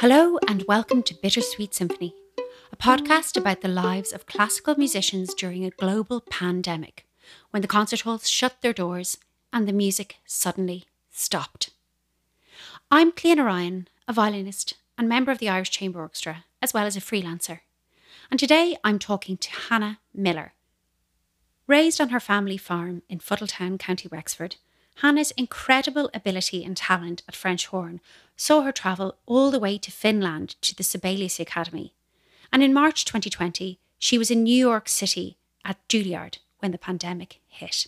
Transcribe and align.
Hello, 0.00 0.38
and 0.48 0.64
welcome 0.66 1.02
to 1.02 1.14
Bittersweet 1.14 1.74
Symphony, 1.74 2.14
a 2.72 2.76
podcast 2.76 3.36
about 3.36 3.60
the 3.60 3.68
lives 3.68 4.14
of 4.14 4.24
classical 4.24 4.74
musicians 4.76 5.34
during 5.34 5.62
a 5.62 5.70
global 5.72 6.22
pandemic 6.22 7.04
when 7.50 7.60
the 7.60 7.68
concert 7.68 8.00
halls 8.00 8.26
shut 8.26 8.62
their 8.62 8.72
doors 8.72 9.18
and 9.52 9.68
the 9.68 9.74
music 9.74 10.16
suddenly 10.24 10.86
stopped. 11.10 11.68
I'm 12.90 13.12
Cliodhna 13.12 13.44
Ryan, 13.44 13.88
a 14.08 14.14
violinist 14.14 14.72
and 14.96 15.06
member 15.06 15.32
of 15.32 15.38
the 15.38 15.50
Irish 15.50 15.68
Chamber 15.68 16.00
Orchestra, 16.00 16.46
as 16.62 16.72
well 16.72 16.86
as 16.86 16.96
a 16.96 17.00
freelancer. 17.02 17.60
And 18.30 18.40
today 18.40 18.78
I'm 18.82 18.98
talking 18.98 19.36
to 19.36 19.50
Hannah 19.50 19.98
Miller. 20.14 20.54
Raised 21.66 22.00
on 22.00 22.08
her 22.08 22.20
family 22.20 22.56
farm 22.56 23.02
in 23.10 23.18
Fuddletown, 23.18 23.78
County 23.78 24.08
Wexford, 24.10 24.56
Hannah's 24.96 25.30
incredible 25.32 26.10
ability 26.12 26.64
and 26.64 26.76
talent 26.76 27.22
at 27.26 27.36
French 27.36 27.66
horn 27.66 28.00
saw 28.36 28.62
her 28.62 28.72
travel 28.72 29.16
all 29.26 29.50
the 29.50 29.58
way 29.58 29.78
to 29.78 29.90
Finland 29.90 30.56
to 30.62 30.74
the 30.74 30.82
Sibelius 30.82 31.40
Academy. 31.40 31.94
And 32.52 32.62
in 32.62 32.74
March 32.74 33.04
2020, 33.04 33.78
she 33.98 34.18
was 34.18 34.30
in 34.30 34.42
New 34.42 34.56
York 34.56 34.88
City 34.88 35.38
at 35.64 35.76
Juilliard 35.88 36.38
when 36.58 36.72
the 36.72 36.78
pandemic 36.78 37.40
hit. 37.48 37.86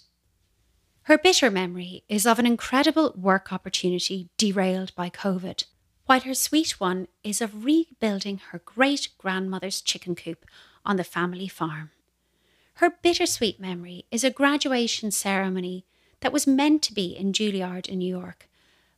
Her 1.03 1.19
bitter 1.19 1.51
memory 1.51 2.05
is 2.09 2.27
of 2.27 2.39
an 2.39 2.47
incredible 2.47 3.13
work 3.17 3.53
opportunity 3.53 4.29
derailed 4.37 4.95
by 4.95 5.11
COVID, 5.11 5.65
while 6.07 6.21
her 6.21 6.35
sweet 6.35 6.79
one 6.79 7.09
is 7.25 7.41
of 7.41 7.65
rebuilding 7.65 8.39
her 8.51 8.61
great 8.65 9.09
grandmother's 9.19 9.81
chicken 9.81 10.15
coop 10.15 10.45
on 10.85 10.97
the 10.97 11.05
family 11.05 11.49
farm. 11.49 11.91
Her 12.75 12.91
bittersweet 12.91 13.61
memory 13.61 14.07
is 14.11 14.25
a 14.25 14.31
graduation 14.31 15.11
ceremony 15.11 15.85
that 16.23 16.33
was 16.33 16.47
meant 16.47 16.83
to 16.83 16.95
be 16.95 17.17
in 17.17 17.33
Juilliard 17.33 17.87
in 17.87 17.99
New 17.99 18.09
York, 18.09 18.49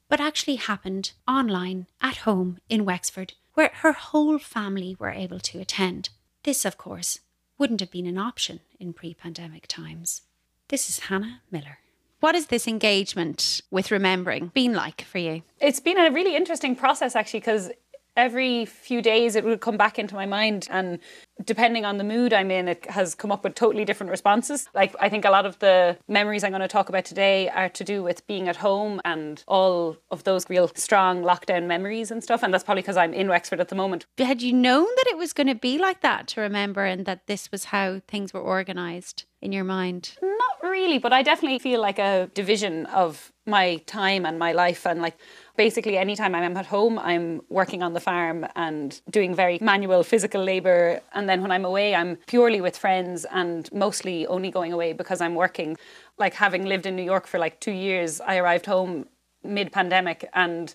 but 0.08 0.20
actually 0.20 0.56
happened 0.56 1.12
online 1.26 1.86
at 2.00 2.18
home 2.18 2.58
in 2.68 2.84
Wexford, 2.84 3.32
where 3.54 3.70
her 3.76 3.92
whole 3.92 4.38
family 4.38 4.96
were 4.98 5.10
able 5.10 5.40
to 5.40 5.58
attend. 5.58 6.10
This, 6.44 6.64
of 6.64 6.78
course, 6.78 7.20
wouldn't 7.58 7.80
have 7.80 7.90
been 7.90 8.06
an 8.06 8.18
option 8.18 8.60
in 8.78 8.92
pre 8.92 9.14
pandemic 9.14 9.66
times. 9.66 10.22
This 10.68 10.88
is 10.88 11.00
Hannah 11.00 11.40
Miller. 11.50 11.78
What 12.20 12.34
has 12.34 12.46
this 12.46 12.68
engagement 12.68 13.60
with 13.70 13.90
remembering 13.90 14.48
been 14.54 14.72
like 14.72 15.02
for 15.02 15.18
you? 15.18 15.42
It's 15.60 15.80
been 15.80 15.98
a 15.98 16.10
really 16.10 16.36
interesting 16.36 16.74
process 16.74 17.16
actually 17.16 17.40
because 17.40 17.70
every 18.16 18.64
few 18.64 19.02
days 19.02 19.34
it 19.34 19.44
would 19.44 19.60
come 19.60 19.76
back 19.76 19.98
into 19.98 20.14
my 20.14 20.26
mind 20.26 20.68
and 20.70 20.98
depending 21.44 21.84
on 21.84 21.98
the 21.98 22.04
mood 22.04 22.32
I'm 22.32 22.50
in 22.50 22.68
it 22.68 22.88
has 22.90 23.14
come 23.14 23.32
up 23.32 23.42
with 23.42 23.54
totally 23.54 23.84
different 23.84 24.10
responses. 24.10 24.68
Like 24.74 24.94
I 25.00 25.08
think 25.08 25.24
a 25.24 25.30
lot 25.30 25.46
of 25.46 25.58
the 25.58 25.98
memories 26.08 26.44
I'm 26.44 26.50
going 26.50 26.62
to 26.62 26.68
talk 26.68 26.88
about 26.88 27.04
today 27.04 27.48
are 27.48 27.68
to 27.70 27.84
do 27.84 28.02
with 28.02 28.26
being 28.26 28.48
at 28.48 28.56
home 28.56 29.00
and 29.04 29.42
all 29.48 29.96
of 30.10 30.24
those 30.24 30.48
real 30.48 30.70
strong 30.74 31.22
lockdown 31.22 31.66
memories 31.66 32.10
and 32.10 32.22
stuff 32.22 32.42
and 32.42 32.54
that's 32.54 32.64
probably 32.64 32.82
because 32.82 32.96
I'm 32.96 33.14
in 33.14 33.28
Wexford 33.28 33.60
at 33.60 33.68
the 33.68 33.74
moment. 33.74 34.06
Had 34.18 34.42
you 34.42 34.52
known 34.52 34.86
that 34.96 35.06
it 35.08 35.16
was 35.16 35.32
going 35.32 35.48
to 35.48 35.54
be 35.54 35.78
like 35.78 36.00
that 36.02 36.28
to 36.28 36.40
remember 36.40 36.84
and 36.84 37.06
that 37.06 37.26
this 37.26 37.50
was 37.50 37.64
how 37.64 38.00
things 38.06 38.32
were 38.32 38.40
organized 38.40 39.24
in 39.42 39.52
your 39.52 39.64
mind? 39.64 40.16
Not 40.22 40.70
really 40.70 40.98
but 40.98 41.12
I 41.12 41.22
definitely 41.22 41.58
feel 41.58 41.80
like 41.80 41.98
a 41.98 42.30
division 42.34 42.86
of 42.86 43.32
my 43.46 43.76
time 43.86 44.24
and 44.24 44.38
my 44.38 44.52
life 44.52 44.86
and 44.86 45.02
like 45.02 45.16
basically 45.56 45.96
anytime 45.96 46.34
I'm 46.34 46.56
at 46.56 46.66
home, 46.66 46.98
I'm 46.98 47.42
working 47.48 47.82
on 47.82 47.92
the 47.92 48.00
farm 48.00 48.46
and 48.56 49.00
doing 49.10 49.34
very 49.34 49.58
manual 49.60 50.02
physical 50.02 50.42
labor. 50.42 51.00
And 51.12 51.28
then 51.28 51.42
when 51.42 51.50
I'm 51.50 51.64
away, 51.64 51.94
I'm 51.94 52.16
purely 52.26 52.60
with 52.60 52.76
friends 52.76 53.24
and 53.30 53.72
mostly 53.72 54.26
only 54.26 54.50
going 54.50 54.72
away 54.72 54.92
because 54.92 55.20
I'm 55.20 55.34
working. 55.34 55.76
Like 56.18 56.34
having 56.34 56.64
lived 56.64 56.86
in 56.86 56.96
New 56.96 57.02
York 57.02 57.26
for 57.26 57.38
like 57.38 57.60
two 57.60 57.72
years, 57.72 58.20
I 58.20 58.36
arrived 58.36 58.66
home 58.66 59.06
mid 59.42 59.72
pandemic 59.72 60.28
and 60.32 60.74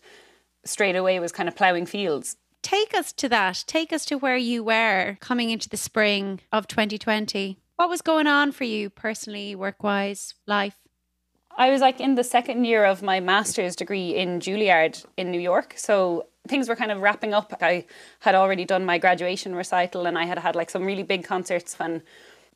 straight 0.66 0.96
away 0.96 1.20
was 1.20 1.32
kind 1.32 1.50
of 1.50 1.56
ploughing 1.56 1.86
fields. 1.86 2.38
Take 2.62 2.94
us 2.94 3.14
to 3.14 3.30
that. 3.30 3.64
Take 3.68 3.94
us 3.94 4.06
to 4.06 4.18
where 4.18 4.38
you 4.38 4.64
were 4.64 5.18
coming 5.22 5.50
into 5.50 5.70
the 5.70 5.78
spring 5.78 6.42
of 6.52 6.68
2020. 6.68 7.58
What 7.78 7.90
was 7.90 8.02
going 8.02 8.28
on 8.28 8.52
for 8.52 8.66
you 8.66 8.90
personally, 8.90 9.56
work 9.56 9.82
wise, 9.82 10.34
life? 10.46 10.79
I 11.60 11.72
was 11.72 11.82
like 11.82 12.00
in 12.00 12.16
the 12.16 12.24
second 12.24 12.64
year 12.64 12.86
of 12.86 13.04
my 13.04 13.20
master's 13.20 13.76
degree 13.76 14.16
in 14.16 14.40
Juilliard 14.40 15.06
in 15.18 15.30
New 15.30 15.42
York. 15.42 15.74
So 15.76 16.28
things 16.48 16.70
were 16.70 16.76
kind 16.76 16.90
of 16.90 17.02
wrapping 17.02 17.34
up. 17.34 17.54
I 17.62 17.86
had 18.22 18.34
already 18.34 18.64
done 18.64 18.86
my 18.86 18.98
graduation 18.98 19.54
recital 19.54 20.06
and 20.08 20.18
I 20.18 20.24
had 20.24 20.40
had 20.40 20.56
like 20.56 20.70
some 20.70 20.86
really 20.86 21.04
big 21.04 21.26
concerts 21.26 21.76
and 21.78 22.02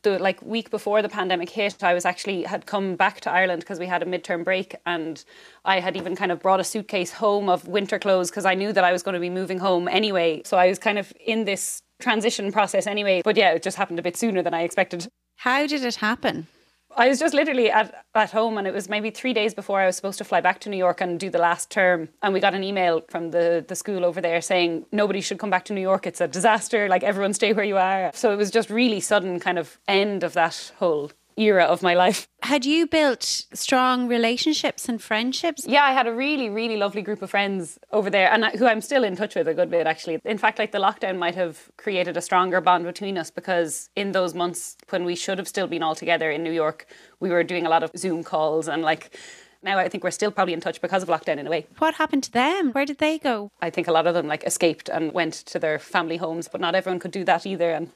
the 0.03 0.19
like 0.19 0.41
week 0.41 0.69
before 0.69 1.01
the 1.01 1.09
pandemic 1.09 1.49
hit 1.49 1.83
I 1.83 1.93
was 1.93 2.05
actually 2.05 2.43
had 2.43 2.65
come 2.65 2.95
back 2.95 3.19
to 3.21 3.31
Ireland 3.31 3.61
because 3.61 3.77
we 3.77 3.87
had 3.87 4.03
a 4.03 4.05
midterm 4.05 4.45
break 4.45 4.77
and 4.85 5.23
I 5.65 5.81
had 5.81 5.97
even 5.97 6.15
kind 6.15 6.31
of 6.31 6.41
brought 6.41 6.61
a 6.61 6.63
suitcase 6.63 7.11
home 7.11 7.49
of 7.49 7.67
winter 7.67 7.99
clothes 7.99 8.29
because 8.29 8.45
I 8.45 8.55
knew 8.55 8.71
that 8.71 8.85
I 8.85 8.93
was 8.93 9.03
going 9.03 9.15
to 9.15 9.19
be 9.19 9.29
moving 9.29 9.59
home 9.59 9.89
anyway. 9.89 10.41
So 10.45 10.55
I 10.55 10.69
was 10.69 10.79
kind 10.79 10.97
of 10.97 11.11
in 11.19 11.43
this 11.43 11.81
transition 11.99 12.53
process 12.53 12.87
anyway. 12.87 13.21
But 13.21 13.35
yeah, 13.35 13.51
it 13.51 13.63
just 13.63 13.75
happened 13.75 13.99
a 13.99 14.01
bit 14.01 14.15
sooner 14.15 14.41
than 14.41 14.53
I 14.53 14.61
expected. 14.63 15.07
How 15.35 15.67
did 15.67 15.83
it 15.83 15.95
happen? 15.95 16.47
I 16.95 17.09
was 17.09 17.19
just 17.19 17.33
literally 17.33 17.71
at, 17.71 18.05
at 18.13 18.31
home 18.31 18.57
and 18.57 18.67
it 18.67 18.73
was 18.73 18.89
maybe 18.89 19.09
three 19.09 19.33
days 19.33 19.53
before 19.53 19.79
I 19.79 19.85
was 19.85 19.95
supposed 19.95 20.17
to 20.19 20.23
fly 20.23 20.41
back 20.41 20.59
to 20.61 20.69
New 20.69 20.77
York 20.77 21.01
and 21.01 21.19
do 21.19 21.29
the 21.29 21.37
last 21.37 21.69
term. 21.69 22.09
And 22.21 22.33
we 22.33 22.39
got 22.39 22.53
an 22.53 22.63
email 22.63 23.01
from 23.09 23.31
the, 23.31 23.65
the 23.67 23.75
school 23.75 24.05
over 24.05 24.21
there 24.21 24.41
saying 24.41 24.85
nobody 24.91 25.21
should 25.21 25.39
come 25.39 25.49
back 25.49 25.65
to 25.65 25.73
New 25.73 25.81
York. 25.81 26.05
It's 26.05 26.21
a 26.21 26.27
disaster. 26.27 26.87
Like 26.87 27.03
everyone 27.03 27.33
stay 27.33 27.53
where 27.53 27.65
you 27.65 27.77
are. 27.77 28.11
So 28.13 28.31
it 28.31 28.37
was 28.37 28.51
just 28.51 28.69
really 28.69 28.99
sudden 28.99 29.39
kind 29.39 29.57
of 29.57 29.79
end 29.87 30.23
of 30.23 30.33
that 30.33 30.71
whole 30.77 31.11
era 31.37 31.63
of 31.63 31.81
my 31.81 31.93
life. 31.93 32.27
Had 32.43 32.65
you 32.65 32.87
built 32.87 33.23
strong 33.53 34.07
relationships 34.07 34.89
and 34.89 35.01
friendships? 35.01 35.65
Yeah, 35.67 35.83
I 35.83 35.91
had 35.91 36.07
a 36.07 36.13
really, 36.13 36.49
really 36.49 36.77
lovely 36.77 37.01
group 37.01 37.21
of 37.21 37.29
friends 37.29 37.79
over 37.91 38.09
there 38.09 38.31
and 38.31 38.45
who 38.57 38.67
I'm 38.67 38.81
still 38.81 39.03
in 39.03 39.15
touch 39.15 39.35
with 39.35 39.47
a 39.47 39.53
good 39.53 39.69
bit 39.69 39.87
actually. 39.87 40.19
In 40.25 40.37
fact, 40.37 40.59
like 40.59 40.71
the 40.71 40.79
lockdown 40.79 41.17
might 41.17 41.35
have 41.35 41.71
created 41.77 42.17
a 42.17 42.21
stronger 42.21 42.61
bond 42.61 42.85
between 42.85 43.17
us 43.17 43.31
because 43.31 43.89
in 43.95 44.11
those 44.11 44.33
months 44.33 44.77
when 44.89 45.05
we 45.05 45.15
should 45.15 45.37
have 45.37 45.47
still 45.47 45.67
been 45.67 45.83
all 45.83 45.95
together 45.95 46.29
in 46.29 46.43
New 46.43 46.51
York, 46.51 46.85
we 47.19 47.29
were 47.29 47.43
doing 47.43 47.65
a 47.65 47.69
lot 47.69 47.83
of 47.83 47.91
Zoom 47.97 48.23
calls 48.23 48.67
and 48.67 48.81
like 48.81 49.17
now 49.63 49.77
I 49.77 49.87
think 49.87 50.03
we're 50.03 50.11
still 50.11 50.31
probably 50.31 50.53
in 50.53 50.59
touch 50.59 50.81
because 50.81 51.03
of 51.03 51.09
lockdown 51.09 51.37
in 51.37 51.47
a 51.47 51.49
way. 51.49 51.67
What 51.77 51.95
happened 51.95 52.23
to 52.25 52.31
them? 52.31 52.71
Where 52.73 52.85
did 52.85 52.97
they 52.97 53.17
go? 53.17 53.49
I 53.61 53.69
think 53.69 53.87
a 53.87 53.93
lot 53.93 54.07
of 54.07 54.13
them 54.13 54.27
like 54.27 54.43
escaped 54.43 54.89
and 54.89 55.13
went 55.13 55.33
to 55.33 55.59
their 55.59 55.79
family 55.79 56.17
homes, 56.17 56.49
but 56.49 56.59
not 56.59 56.75
everyone 56.75 56.99
could 56.99 57.11
do 57.11 57.23
that 57.23 57.45
either 57.45 57.71
and 57.71 57.91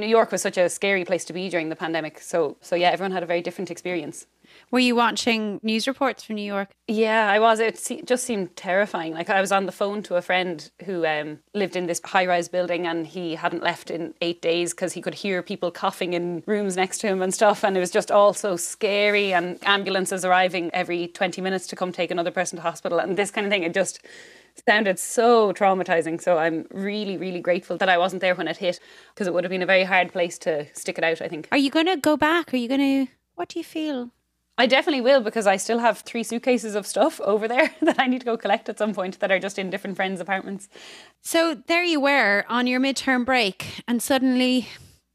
New 0.00 0.06
York 0.06 0.32
was 0.32 0.42
such 0.42 0.56
a 0.56 0.68
scary 0.68 1.04
place 1.04 1.24
to 1.26 1.32
be 1.32 1.48
during 1.48 1.68
the 1.68 1.76
pandemic. 1.76 2.20
So, 2.20 2.56
so 2.60 2.74
yeah, 2.74 2.90
everyone 2.90 3.12
had 3.12 3.22
a 3.22 3.26
very 3.26 3.42
different 3.42 3.70
experience. 3.70 4.26
Were 4.70 4.78
you 4.78 4.94
watching 4.94 5.60
news 5.62 5.88
reports 5.88 6.22
from 6.22 6.36
New 6.36 6.44
York? 6.44 6.70
Yeah, 6.86 7.28
I 7.28 7.38
was. 7.38 7.60
It 7.60 7.80
just 8.04 8.24
seemed 8.24 8.54
terrifying. 8.56 9.14
Like 9.14 9.28
I 9.28 9.40
was 9.40 9.50
on 9.50 9.66
the 9.66 9.72
phone 9.72 10.02
to 10.04 10.16
a 10.16 10.22
friend 10.22 10.70
who 10.84 11.04
um, 11.04 11.40
lived 11.54 11.76
in 11.76 11.86
this 11.86 12.00
high-rise 12.04 12.48
building, 12.48 12.86
and 12.86 13.06
he 13.06 13.34
hadn't 13.34 13.62
left 13.62 13.90
in 13.90 14.14
eight 14.20 14.40
days 14.40 14.72
because 14.72 14.92
he 14.92 15.02
could 15.02 15.14
hear 15.14 15.42
people 15.42 15.70
coughing 15.70 16.12
in 16.12 16.42
rooms 16.46 16.76
next 16.76 16.98
to 16.98 17.08
him 17.08 17.22
and 17.22 17.34
stuff. 17.34 17.64
And 17.64 17.76
it 17.76 17.80
was 17.80 17.90
just 17.90 18.10
all 18.10 18.32
so 18.32 18.56
scary. 18.56 19.32
And 19.32 19.58
ambulances 19.64 20.24
arriving 20.24 20.70
every 20.72 21.08
twenty 21.08 21.40
minutes 21.40 21.66
to 21.68 21.76
come 21.76 21.92
take 21.92 22.10
another 22.10 22.30
person 22.30 22.56
to 22.56 22.62
hospital, 22.62 23.00
and 23.00 23.16
this 23.16 23.30
kind 23.30 23.46
of 23.46 23.50
thing. 23.50 23.64
It 23.64 23.74
just 23.74 24.00
sounded 24.68 24.98
so 24.98 25.52
traumatizing. 25.52 26.20
So 26.20 26.36
I'm 26.36 26.66
really, 26.70 27.16
really 27.16 27.40
grateful 27.40 27.76
that 27.78 27.88
I 27.88 27.96
wasn't 27.96 28.20
there 28.20 28.34
when 28.34 28.48
it 28.48 28.56
hit 28.56 28.80
because 29.14 29.26
it 29.26 29.32
would 29.32 29.44
have 29.44 29.50
been 29.50 29.62
a 29.62 29.66
very 29.66 29.84
hard 29.84 30.12
place 30.12 30.38
to 30.38 30.66
stick 30.74 30.98
it 30.98 31.04
out, 31.04 31.22
I 31.22 31.28
think. 31.28 31.48
Are 31.52 31.56
you 31.56 31.70
going 31.70 31.86
to 31.86 31.96
go 31.96 32.16
back? 32.16 32.52
Are 32.52 32.56
you 32.56 32.68
going 32.68 33.06
to, 33.06 33.12
what 33.36 33.48
do 33.48 33.60
you 33.60 33.64
feel? 33.64 34.10
I 34.58 34.66
definitely 34.66 35.00
will 35.00 35.22
because 35.22 35.46
I 35.46 35.56
still 35.56 35.78
have 35.78 36.00
three 36.00 36.22
suitcases 36.22 36.74
of 36.74 36.86
stuff 36.86 37.20
over 37.24 37.48
there 37.48 37.70
that 37.82 37.98
I 37.98 38.06
need 38.06 38.20
to 38.20 38.26
go 38.26 38.36
collect 38.36 38.68
at 38.68 38.78
some 38.78 38.94
point 38.94 39.20
that 39.20 39.30
are 39.30 39.38
just 39.38 39.58
in 39.58 39.70
different 39.70 39.96
friends' 39.96 40.20
apartments. 40.20 40.68
So 41.22 41.54
there 41.66 41.84
you 41.84 42.00
were 42.00 42.44
on 42.48 42.66
your 42.66 42.80
midterm 42.80 43.24
break, 43.24 43.82
and 43.88 44.02
suddenly 44.02 44.68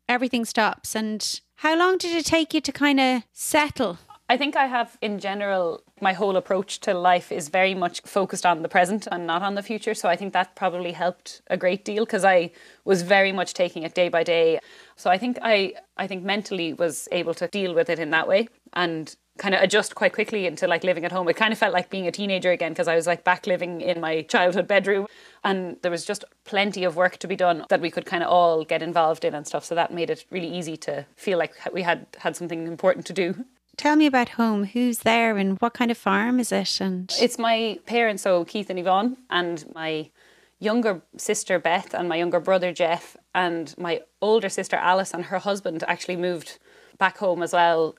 everything 0.07 0.45
stops. 0.45 0.95
And 0.95 1.41
how 1.57 1.77
long 1.77 1.97
did 1.97 2.15
it 2.15 2.25
take 2.25 2.53
you 2.53 2.61
to 2.61 2.71
kind 2.71 2.99
of 2.99 3.23
settle? 3.33 3.99
I 4.27 4.37
think 4.37 4.55
I 4.55 4.65
have, 4.65 4.97
in 5.01 5.19
general, 5.19 5.83
my 6.01 6.13
whole 6.13 6.35
approach 6.35 6.79
to 6.81 6.95
life 6.95 7.31
is 7.31 7.49
very 7.49 7.75
much 7.75 8.01
focused 8.01 8.45
on 8.45 8.63
the 8.63 8.69
present 8.69 9.07
and 9.11 9.27
not 9.27 9.43
on 9.43 9.53
the 9.53 9.61
future. 9.61 9.93
So 9.93 10.09
I 10.09 10.15
think 10.15 10.33
that 10.33 10.55
probably 10.55 10.93
helped 10.93 11.43
a 11.47 11.57
great 11.57 11.85
deal 11.85 12.05
because 12.05 12.25
I 12.25 12.49
was 12.85 13.03
very 13.03 13.31
much 13.31 13.53
taking 13.53 13.83
it 13.83 13.93
day 13.93 14.09
by 14.09 14.23
day. 14.23 14.59
So 14.95 15.11
I 15.11 15.19
think 15.19 15.37
I, 15.43 15.73
I 15.95 16.07
think 16.07 16.23
mentally 16.23 16.73
was 16.73 17.07
able 17.11 17.35
to 17.35 17.47
deal 17.47 17.75
with 17.75 17.89
it 17.89 17.99
in 17.99 18.09
that 18.09 18.27
way 18.27 18.49
and 18.73 19.15
kind 19.37 19.53
of 19.53 19.61
adjust 19.61 19.95
quite 19.95 20.13
quickly 20.13 20.45
into 20.45 20.67
like 20.67 20.83
living 20.83 21.03
at 21.03 21.11
home. 21.11 21.27
It 21.27 21.35
kind 21.35 21.51
of 21.51 21.59
felt 21.59 21.73
like 21.73 21.89
being 21.89 22.07
a 22.07 22.11
teenager 22.11 22.51
again 22.51 22.71
because 22.71 22.87
I 22.87 22.95
was 22.95 23.05
like 23.05 23.23
back 23.23 23.47
living 23.47 23.81
in 23.81 23.99
my 23.99 24.21
childhood 24.21 24.67
bedroom 24.67 25.07
and 25.43 25.77
there 25.81 25.91
was 25.91 26.05
just 26.05 26.23
plenty 26.45 26.83
of 26.83 26.95
work 26.95 27.17
to 27.17 27.27
be 27.27 27.35
done 27.35 27.65
that 27.69 27.81
we 27.81 27.91
could 27.91 28.05
kind 28.05 28.23
of 28.23 28.29
all 28.29 28.63
get 28.63 28.81
involved 28.81 29.25
in 29.25 29.35
and 29.35 29.45
stuff. 29.45 29.65
So 29.65 29.75
that 29.75 29.93
made 29.93 30.09
it 30.09 30.25
really 30.29 30.47
easy 30.47 30.77
to 30.77 31.05
feel 31.15 31.37
like 31.37 31.53
we 31.73 31.81
had 31.81 32.07
had 32.19 32.35
something 32.35 32.65
important 32.65 33.05
to 33.07 33.13
do. 33.13 33.45
Tell 33.77 33.97
me 33.97 34.05
about 34.05 34.29
home. 34.29 34.63
Who's 34.63 34.99
there 34.99 35.35
and 35.35 35.59
what 35.59 35.73
kind 35.73 35.91
of 35.91 35.97
farm 35.97 36.39
is 36.39 36.53
it? 36.53 36.79
And 36.79 37.13
it's 37.19 37.37
my 37.37 37.79
parents, 37.85 38.23
so 38.23 38.45
Keith 38.45 38.69
and 38.69 38.79
Yvonne, 38.79 39.17
and 39.29 39.65
my 39.75 40.11
younger 40.59 41.01
sister 41.17 41.59
Beth 41.59 41.93
and 41.93 42.07
my 42.07 42.15
younger 42.15 42.39
brother 42.39 42.71
Jeff 42.71 43.17
and 43.33 43.77
my 43.77 44.01
older 44.21 44.47
sister 44.47 44.77
Alice 44.77 45.13
and 45.13 45.25
her 45.25 45.39
husband 45.39 45.83
actually 45.87 46.15
moved 46.15 46.57
back 46.97 47.17
home 47.17 47.43
as 47.43 47.51
well 47.51 47.95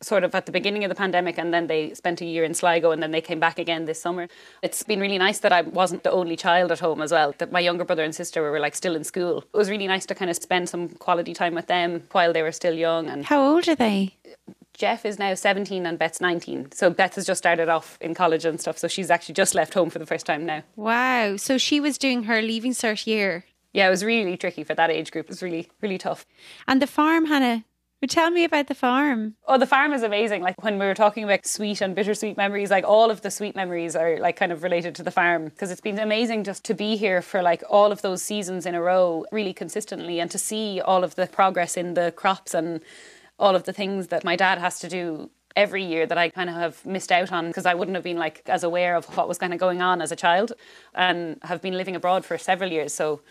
sort 0.00 0.22
of 0.24 0.34
at 0.34 0.46
the 0.46 0.52
beginning 0.52 0.84
of 0.84 0.88
the 0.88 0.94
pandemic 0.94 1.38
and 1.38 1.52
then 1.52 1.66
they 1.66 1.92
spent 1.94 2.20
a 2.20 2.24
year 2.24 2.44
in 2.44 2.54
Sligo 2.54 2.90
and 2.92 3.02
then 3.02 3.10
they 3.10 3.20
came 3.20 3.40
back 3.40 3.58
again 3.58 3.84
this 3.84 4.00
summer. 4.00 4.28
It's 4.62 4.82
been 4.82 5.00
really 5.00 5.18
nice 5.18 5.40
that 5.40 5.52
I 5.52 5.62
wasn't 5.62 6.04
the 6.04 6.12
only 6.12 6.36
child 6.36 6.70
at 6.70 6.80
home 6.80 7.02
as 7.02 7.10
well, 7.10 7.34
that 7.38 7.50
my 7.50 7.60
younger 7.60 7.84
brother 7.84 8.04
and 8.04 8.14
sister 8.14 8.42
were 8.42 8.60
like 8.60 8.76
still 8.76 8.94
in 8.94 9.04
school. 9.04 9.38
It 9.38 9.56
was 9.56 9.70
really 9.70 9.88
nice 9.88 10.06
to 10.06 10.14
kind 10.14 10.30
of 10.30 10.36
spend 10.36 10.68
some 10.68 10.90
quality 10.90 11.34
time 11.34 11.54
with 11.54 11.66
them 11.66 12.04
while 12.12 12.32
they 12.32 12.42
were 12.42 12.52
still 12.52 12.74
young 12.74 13.08
and 13.08 13.24
How 13.24 13.42
old 13.42 13.68
are 13.68 13.74
they? 13.74 14.14
Jeff 14.78 15.04
is 15.04 15.18
now 15.18 15.34
17 15.34 15.84
and 15.84 15.98
Beth's 15.98 16.20
19. 16.20 16.70
So 16.70 16.88
Beth 16.88 17.16
has 17.16 17.26
just 17.26 17.38
started 17.38 17.68
off 17.68 17.98
in 18.00 18.14
college 18.14 18.44
and 18.44 18.60
stuff. 18.60 18.78
So 18.78 18.86
she's 18.86 19.10
actually 19.10 19.34
just 19.34 19.52
left 19.52 19.74
home 19.74 19.90
for 19.90 19.98
the 19.98 20.06
first 20.06 20.24
time 20.24 20.46
now. 20.46 20.62
Wow. 20.76 21.36
So 21.36 21.58
she 21.58 21.80
was 21.80 21.98
doing 21.98 22.24
her 22.24 22.40
leaving 22.40 22.70
cert 22.70 23.04
year. 23.04 23.44
Yeah, 23.72 23.88
it 23.88 23.90
was 23.90 24.04
really 24.04 24.36
tricky 24.36 24.62
for 24.62 24.74
that 24.74 24.90
age 24.90 25.10
group. 25.10 25.26
It 25.26 25.30
was 25.30 25.42
really, 25.42 25.68
really 25.82 25.98
tough. 25.98 26.24
And 26.68 26.80
the 26.80 26.86
farm, 26.86 27.26
Hannah, 27.26 27.64
tell 28.06 28.30
me 28.30 28.44
about 28.44 28.68
the 28.68 28.74
farm. 28.74 29.34
Oh, 29.46 29.58
the 29.58 29.66
farm 29.66 29.92
is 29.92 30.02
amazing. 30.02 30.42
Like 30.42 30.62
when 30.62 30.78
we 30.78 30.86
were 30.86 30.94
talking 30.94 31.24
about 31.24 31.46
sweet 31.46 31.80
and 31.80 31.94
bittersweet 31.94 32.36
memories, 32.36 32.70
like 32.70 32.84
all 32.84 33.10
of 33.10 33.22
the 33.22 33.30
sweet 33.30 33.56
memories 33.56 33.96
are 33.96 34.18
like 34.18 34.36
kind 34.36 34.52
of 34.52 34.62
related 34.62 34.94
to 34.96 35.02
the 35.02 35.10
farm 35.10 35.46
because 35.46 35.70
it's 35.70 35.80
been 35.80 35.98
amazing 35.98 36.44
just 36.44 36.64
to 36.66 36.74
be 36.74 36.96
here 36.96 37.20
for 37.20 37.42
like 37.42 37.62
all 37.68 37.90
of 37.90 38.02
those 38.02 38.22
seasons 38.22 38.66
in 38.66 38.74
a 38.74 38.80
row 38.80 39.24
really 39.32 39.52
consistently 39.52 40.20
and 40.20 40.30
to 40.30 40.38
see 40.38 40.80
all 40.80 41.02
of 41.02 41.16
the 41.16 41.26
progress 41.26 41.76
in 41.76 41.94
the 41.94 42.12
crops 42.12 42.54
and 42.54 42.80
all 43.38 43.56
of 43.56 43.64
the 43.64 43.72
things 43.72 44.08
that 44.08 44.24
my 44.24 44.36
dad 44.36 44.58
has 44.58 44.78
to 44.80 44.88
do 44.88 45.30
every 45.56 45.82
year 45.82 46.06
that 46.06 46.16
I 46.16 46.28
kind 46.28 46.48
of 46.48 46.54
have 46.54 46.86
missed 46.86 47.10
out 47.10 47.32
on 47.32 47.48
because 47.48 47.66
I 47.66 47.74
wouldn't 47.74 47.96
have 47.96 48.04
been 48.04 48.16
like 48.16 48.42
as 48.46 48.62
aware 48.62 48.94
of 48.94 49.04
what 49.16 49.26
was 49.26 49.38
kind 49.38 49.52
of 49.52 49.58
going 49.58 49.82
on 49.82 50.00
as 50.00 50.12
a 50.12 50.16
child 50.16 50.52
and 50.94 51.36
have 51.42 51.60
been 51.60 51.74
living 51.74 51.96
abroad 51.96 52.24
for 52.24 52.38
several 52.38 52.70
years. 52.70 52.94
So 52.94 53.22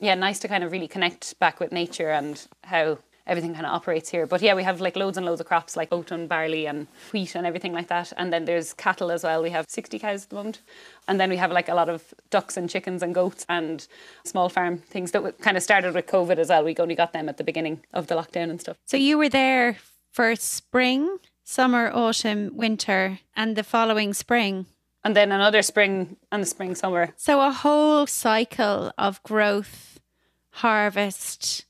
yeah, 0.00 0.14
nice 0.14 0.40
to 0.40 0.48
kind 0.48 0.64
of 0.64 0.72
really 0.72 0.88
connect 0.88 1.38
back 1.38 1.60
with 1.60 1.70
nature 1.70 2.10
and 2.10 2.44
how 2.64 2.98
everything 3.26 3.54
kind 3.54 3.66
of 3.66 3.72
operates 3.72 4.08
here. 4.08 4.26
But 4.26 4.42
yeah, 4.42 4.54
we 4.54 4.62
have 4.62 4.80
like 4.80 4.96
loads 4.96 5.16
and 5.16 5.26
loads 5.26 5.40
of 5.40 5.46
crops 5.46 5.76
like 5.76 5.88
oat 5.92 6.10
and 6.10 6.28
barley 6.28 6.66
and 6.66 6.86
wheat 7.12 7.34
and 7.34 7.46
everything 7.46 7.72
like 7.72 7.88
that. 7.88 8.12
And 8.16 8.32
then 8.32 8.44
there's 8.44 8.72
cattle 8.72 9.10
as 9.10 9.24
well. 9.24 9.42
We 9.42 9.50
have 9.50 9.66
60 9.68 9.98
cows 9.98 10.24
at 10.24 10.30
the 10.30 10.36
moment. 10.36 10.60
And 11.08 11.18
then 11.20 11.30
we 11.30 11.36
have 11.36 11.50
like 11.50 11.68
a 11.68 11.74
lot 11.74 11.88
of 11.88 12.14
ducks 12.30 12.56
and 12.56 12.70
chickens 12.70 13.02
and 13.02 13.14
goats 13.14 13.44
and 13.48 13.86
small 14.24 14.48
farm 14.48 14.78
things 14.78 15.10
that 15.12 15.40
kind 15.40 15.56
of 15.56 15.62
started 15.62 15.94
with 15.94 16.06
COVID 16.06 16.38
as 16.38 16.48
well. 16.48 16.64
We 16.64 16.76
only 16.78 16.94
got 16.94 17.12
them 17.12 17.28
at 17.28 17.36
the 17.36 17.44
beginning 17.44 17.80
of 17.92 18.06
the 18.06 18.14
lockdown 18.14 18.50
and 18.50 18.60
stuff. 18.60 18.76
So 18.86 18.96
you 18.96 19.18
were 19.18 19.28
there 19.28 19.78
for 20.12 20.34
spring, 20.36 21.18
summer, 21.44 21.90
autumn, 21.92 22.50
winter, 22.54 23.20
and 23.34 23.56
the 23.56 23.64
following 23.64 24.14
spring. 24.14 24.66
And 25.04 25.14
then 25.14 25.30
another 25.30 25.62
spring 25.62 26.16
and 26.32 26.42
the 26.42 26.46
spring, 26.46 26.74
summer. 26.74 27.12
So 27.16 27.40
a 27.40 27.52
whole 27.52 28.08
cycle 28.08 28.92
of 28.98 29.22
growth, 29.22 30.00
harvest, 30.50 31.64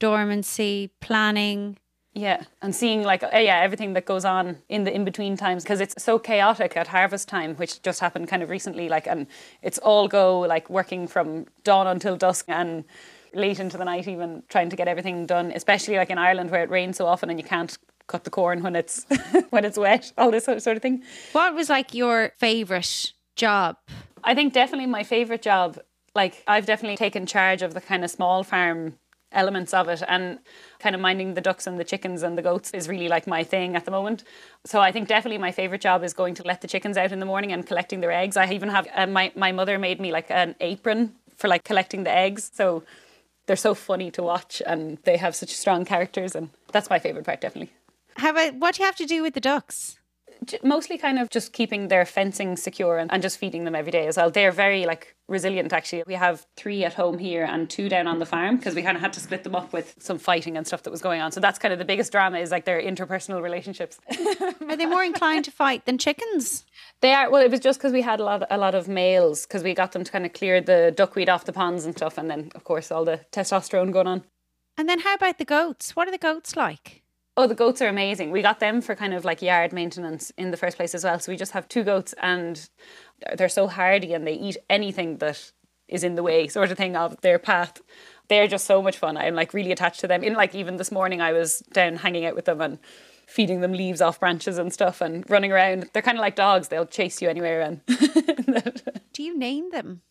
dormancy, 0.00 0.90
planning. 1.00 1.78
Yeah, 2.12 2.42
and 2.60 2.74
seeing 2.74 3.04
like 3.04 3.22
uh, 3.22 3.28
yeah 3.34 3.60
everything 3.60 3.92
that 3.92 4.04
goes 4.04 4.24
on 4.24 4.56
in 4.68 4.82
the 4.82 4.92
in 4.92 5.04
between 5.04 5.36
times 5.36 5.62
because 5.62 5.80
it's 5.80 6.02
so 6.02 6.18
chaotic 6.18 6.76
at 6.76 6.88
harvest 6.88 7.28
time, 7.28 7.54
which 7.54 7.80
just 7.82 8.00
happened 8.00 8.26
kind 8.26 8.42
of 8.42 8.50
recently. 8.50 8.88
Like, 8.88 9.06
and 9.06 9.28
it's 9.62 9.78
all 9.78 10.08
go 10.08 10.40
like 10.40 10.68
working 10.68 11.06
from 11.06 11.46
dawn 11.62 11.86
until 11.86 12.16
dusk 12.16 12.46
and 12.48 12.84
late 13.32 13.60
into 13.60 13.78
the 13.78 13.84
night, 13.84 14.08
even 14.08 14.42
trying 14.48 14.70
to 14.70 14.76
get 14.76 14.88
everything 14.88 15.24
done. 15.24 15.52
Especially 15.52 15.96
like 15.96 16.10
in 16.10 16.18
Ireland 16.18 16.50
where 16.50 16.64
it 16.64 16.70
rains 16.70 16.96
so 16.96 17.06
often 17.06 17.30
and 17.30 17.38
you 17.38 17.44
can't 17.44 17.78
cut 18.08 18.24
the 18.24 18.30
corn 18.30 18.60
when 18.64 18.74
it's 18.74 19.06
when 19.50 19.64
it's 19.64 19.78
wet. 19.78 20.12
All 20.18 20.32
this 20.32 20.46
sort 20.46 20.66
of 20.66 20.82
thing. 20.82 21.04
What 21.30 21.54
was 21.54 21.70
like 21.70 21.94
your 21.94 22.32
favorite 22.38 23.12
job? 23.36 23.76
I 24.24 24.34
think 24.34 24.52
definitely 24.52 24.86
my 24.86 25.04
favorite 25.04 25.42
job. 25.42 25.78
Like 26.16 26.42
I've 26.48 26.66
definitely 26.66 26.96
taken 26.96 27.24
charge 27.24 27.62
of 27.62 27.72
the 27.72 27.80
kind 27.80 28.02
of 28.02 28.10
small 28.10 28.42
farm 28.42 28.98
elements 29.32 29.72
of 29.72 29.88
it 29.88 30.02
and 30.08 30.38
kind 30.78 30.94
of 30.94 31.00
minding 31.00 31.34
the 31.34 31.40
ducks 31.40 31.66
and 31.66 31.78
the 31.78 31.84
chickens 31.84 32.22
and 32.22 32.36
the 32.36 32.42
goats 32.42 32.70
is 32.72 32.88
really 32.88 33.08
like 33.08 33.26
my 33.26 33.44
thing 33.44 33.76
at 33.76 33.84
the 33.84 33.90
moment. 33.90 34.24
So 34.64 34.80
i 34.80 34.90
think 34.90 35.08
definitely 35.08 35.38
my 35.38 35.52
favorite 35.52 35.80
job 35.80 36.02
is 36.02 36.12
going 36.12 36.34
to 36.34 36.42
let 36.42 36.60
the 36.60 36.68
chickens 36.68 36.96
out 36.96 37.12
in 37.12 37.20
the 37.20 37.26
morning 37.26 37.52
and 37.52 37.66
collecting 37.66 38.00
their 38.00 38.12
eggs. 38.12 38.36
I 38.36 38.50
even 38.52 38.68
have 38.68 38.88
uh, 38.94 39.06
my, 39.06 39.32
my 39.36 39.52
mother 39.52 39.78
made 39.78 40.00
me 40.00 40.12
like 40.12 40.30
an 40.30 40.56
apron 40.60 41.14
for 41.36 41.48
like 41.48 41.64
collecting 41.64 42.04
the 42.04 42.10
eggs. 42.10 42.50
So 42.52 42.82
they're 43.46 43.56
so 43.56 43.74
funny 43.74 44.10
to 44.12 44.22
watch 44.22 44.62
and 44.66 44.98
they 45.04 45.16
have 45.16 45.34
such 45.34 45.50
strong 45.54 45.84
characters 45.84 46.34
and 46.34 46.50
that's 46.72 46.90
my 46.90 46.98
favorite 46.98 47.24
part 47.24 47.40
definitely. 47.40 47.72
How 48.16 48.30
about 48.30 48.54
what 48.54 48.74
do 48.74 48.82
you 48.82 48.86
have 48.86 48.96
to 48.96 49.06
do 49.06 49.22
with 49.22 49.34
the 49.34 49.40
ducks? 49.40 49.99
Mostly 50.62 50.98
kind 50.98 51.18
of 51.18 51.30
just 51.30 51.52
keeping 51.52 51.88
their 51.88 52.04
fencing 52.04 52.56
secure 52.56 52.98
and, 52.98 53.12
and 53.12 53.22
just 53.22 53.38
feeding 53.38 53.64
them 53.64 53.74
every 53.74 53.92
day 53.92 54.06
as 54.06 54.16
well. 54.16 54.30
They're 54.30 54.52
very 54.52 54.86
like 54.86 55.14
resilient 55.28 55.72
actually. 55.72 56.02
We 56.06 56.14
have 56.14 56.46
three 56.56 56.84
at 56.84 56.94
home 56.94 57.18
here 57.18 57.44
and 57.44 57.68
two 57.68 57.88
down 57.88 58.06
on 58.06 58.18
the 58.18 58.26
farm 58.26 58.56
because 58.56 58.74
we 58.74 58.82
kind 58.82 58.96
of 58.96 59.00
had 59.02 59.12
to 59.14 59.20
split 59.20 59.44
them 59.44 59.54
up 59.54 59.72
with 59.72 59.94
some 59.98 60.18
fighting 60.18 60.56
and 60.56 60.66
stuff 60.66 60.82
that 60.84 60.90
was 60.90 61.00
going 61.02 61.20
on. 61.20 61.32
So 61.32 61.40
that's 61.40 61.58
kind 61.58 61.72
of 61.72 61.78
the 61.78 61.84
biggest 61.84 62.10
drama 62.12 62.38
is 62.38 62.50
like 62.50 62.64
their 62.64 62.82
interpersonal 62.82 63.42
relationships. 63.42 63.98
Are 64.68 64.76
they 64.76 64.86
more 64.86 65.04
inclined 65.04 65.44
to 65.46 65.50
fight 65.50 65.86
than 65.86 65.98
chickens? 65.98 66.64
they 67.00 67.12
are 67.14 67.30
well. 67.30 67.42
It 67.42 67.50
was 67.50 67.60
just 67.60 67.78
because 67.78 67.92
we 67.92 68.02
had 68.02 68.20
a 68.20 68.24
lot 68.24 68.46
a 68.50 68.58
lot 68.58 68.74
of 68.74 68.88
males 68.88 69.46
because 69.46 69.62
we 69.62 69.74
got 69.74 69.92
them 69.92 70.04
to 70.04 70.12
kind 70.12 70.26
of 70.26 70.32
clear 70.32 70.60
the 70.60 70.92
duckweed 70.94 71.28
off 71.28 71.44
the 71.44 71.52
ponds 71.52 71.84
and 71.84 71.96
stuff, 71.96 72.18
and 72.18 72.30
then 72.30 72.50
of 72.54 72.64
course 72.64 72.90
all 72.90 73.04
the 73.04 73.20
testosterone 73.32 73.92
going 73.92 74.06
on. 74.06 74.24
And 74.76 74.88
then 74.88 75.00
how 75.00 75.14
about 75.14 75.38
the 75.38 75.44
goats? 75.44 75.96
What 75.96 76.08
are 76.08 76.10
the 76.10 76.18
goats 76.18 76.56
like? 76.56 77.02
Oh, 77.36 77.46
the 77.46 77.54
goats 77.54 77.80
are 77.80 77.88
amazing. 77.88 78.30
We 78.30 78.42
got 78.42 78.60
them 78.60 78.80
for 78.80 78.94
kind 78.94 79.14
of 79.14 79.24
like 79.24 79.40
yard 79.40 79.72
maintenance 79.72 80.30
in 80.36 80.50
the 80.50 80.56
first 80.56 80.76
place 80.76 80.94
as 80.94 81.04
well. 81.04 81.18
So 81.18 81.32
we 81.32 81.36
just 81.36 81.52
have 81.52 81.68
two 81.68 81.84
goats 81.84 82.14
and 82.20 82.68
they're 83.36 83.48
so 83.48 83.66
hardy 83.66 84.12
and 84.12 84.26
they 84.26 84.34
eat 84.34 84.56
anything 84.68 85.18
that 85.18 85.52
is 85.88 86.04
in 86.04 86.14
the 86.16 86.22
way, 86.22 86.48
sort 86.48 86.70
of 86.70 86.76
thing, 86.76 86.96
of 86.96 87.20
their 87.20 87.38
path. 87.38 87.80
They're 88.28 88.46
just 88.48 88.66
so 88.66 88.82
much 88.82 88.98
fun. 88.98 89.16
I'm 89.16 89.34
like 89.34 89.54
really 89.54 89.72
attached 89.72 90.00
to 90.00 90.08
them. 90.08 90.22
In 90.22 90.34
like 90.34 90.54
even 90.54 90.76
this 90.76 90.92
morning, 90.92 91.20
I 91.20 91.32
was 91.32 91.60
down 91.72 91.96
hanging 91.96 92.26
out 92.26 92.34
with 92.34 92.44
them 92.44 92.60
and 92.60 92.78
feeding 93.26 93.60
them 93.60 93.72
leaves 93.72 94.00
off 94.00 94.20
branches 94.20 94.58
and 94.58 94.72
stuff 94.72 95.00
and 95.00 95.28
running 95.30 95.52
around. 95.52 95.88
They're 95.92 96.02
kind 96.02 96.18
of 96.18 96.22
like 96.22 96.36
dogs. 96.36 96.68
They'll 96.68 96.86
chase 96.86 97.22
you 97.22 97.28
anywhere 97.28 97.60
and 97.60 97.80
Do 99.12 99.22
you 99.22 99.38
name 99.38 99.70
them? 99.70 100.02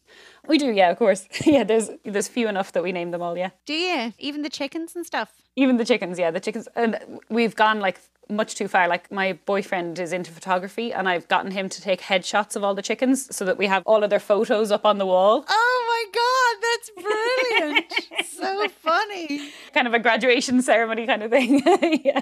We 0.50 0.58
do, 0.58 0.72
yeah, 0.72 0.90
of 0.90 0.98
course. 0.98 1.28
Yeah, 1.46 1.64
there's 1.64 1.90
there's 2.04 2.28
few 2.28 2.48
enough 2.48 2.74
that 2.74 2.84
we 2.84 2.92
name 2.92 3.12
them 3.12 3.22
all, 3.22 3.38
yeah. 3.38 3.52
Do 3.66 3.74
you? 3.74 4.14
Even 4.20 4.42
the 4.42 4.50
chickens 4.50 4.96
and 4.96 5.06
stuff? 5.06 5.32
Even 5.56 5.78
the 5.78 5.86
chickens, 5.86 6.20
yeah, 6.20 6.32
the 6.32 6.40
chickens. 6.40 6.68
And 6.76 7.00
we've 7.30 7.56
gone 7.56 7.80
like 7.80 8.00
much 8.30 8.56
too 8.56 8.68
far. 8.68 8.88
Like 8.88 9.12
my 9.12 9.34
boyfriend 9.46 10.00
is 10.00 10.14
into 10.14 10.32
photography, 10.32 10.92
and 10.94 11.08
I've 11.08 11.28
gotten 11.28 11.52
him 11.52 11.70
to 11.70 11.82
take 11.82 12.02
headshots 12.02 12.56
of 12.56 12.64
all 12.64 12.76
the 12.76 12.82
chickens 12.82 13.34
so 13.36 13.46
that 13.46 13.58
we 13.58 13.68
have 13.68 13.84
all 13.86 14.04
of 14.04 14.10
their 14.10 14.20
photos 14.20 14.72
up 14.72 14.86
on 14.86 14.98
the 14.98 15.06
wall. 15.06 15.46
Oh 15.48 15.78
my 15.92 16.04
God, 16.20 16.56
that's 16.68 17.88
brilliant. 17.88 18.30
so 18.30 18.68
funny. 18.70 19.52
Kind 19.74 19.88
of 19.88 19.94
a 19.94 20.00
graduation 20.00 20.62
ceremony 20.62 21.06
kind 21.08 21.24
of 21.24 21.32
thing. 21.32 21.62
yeah. 22.04 22.22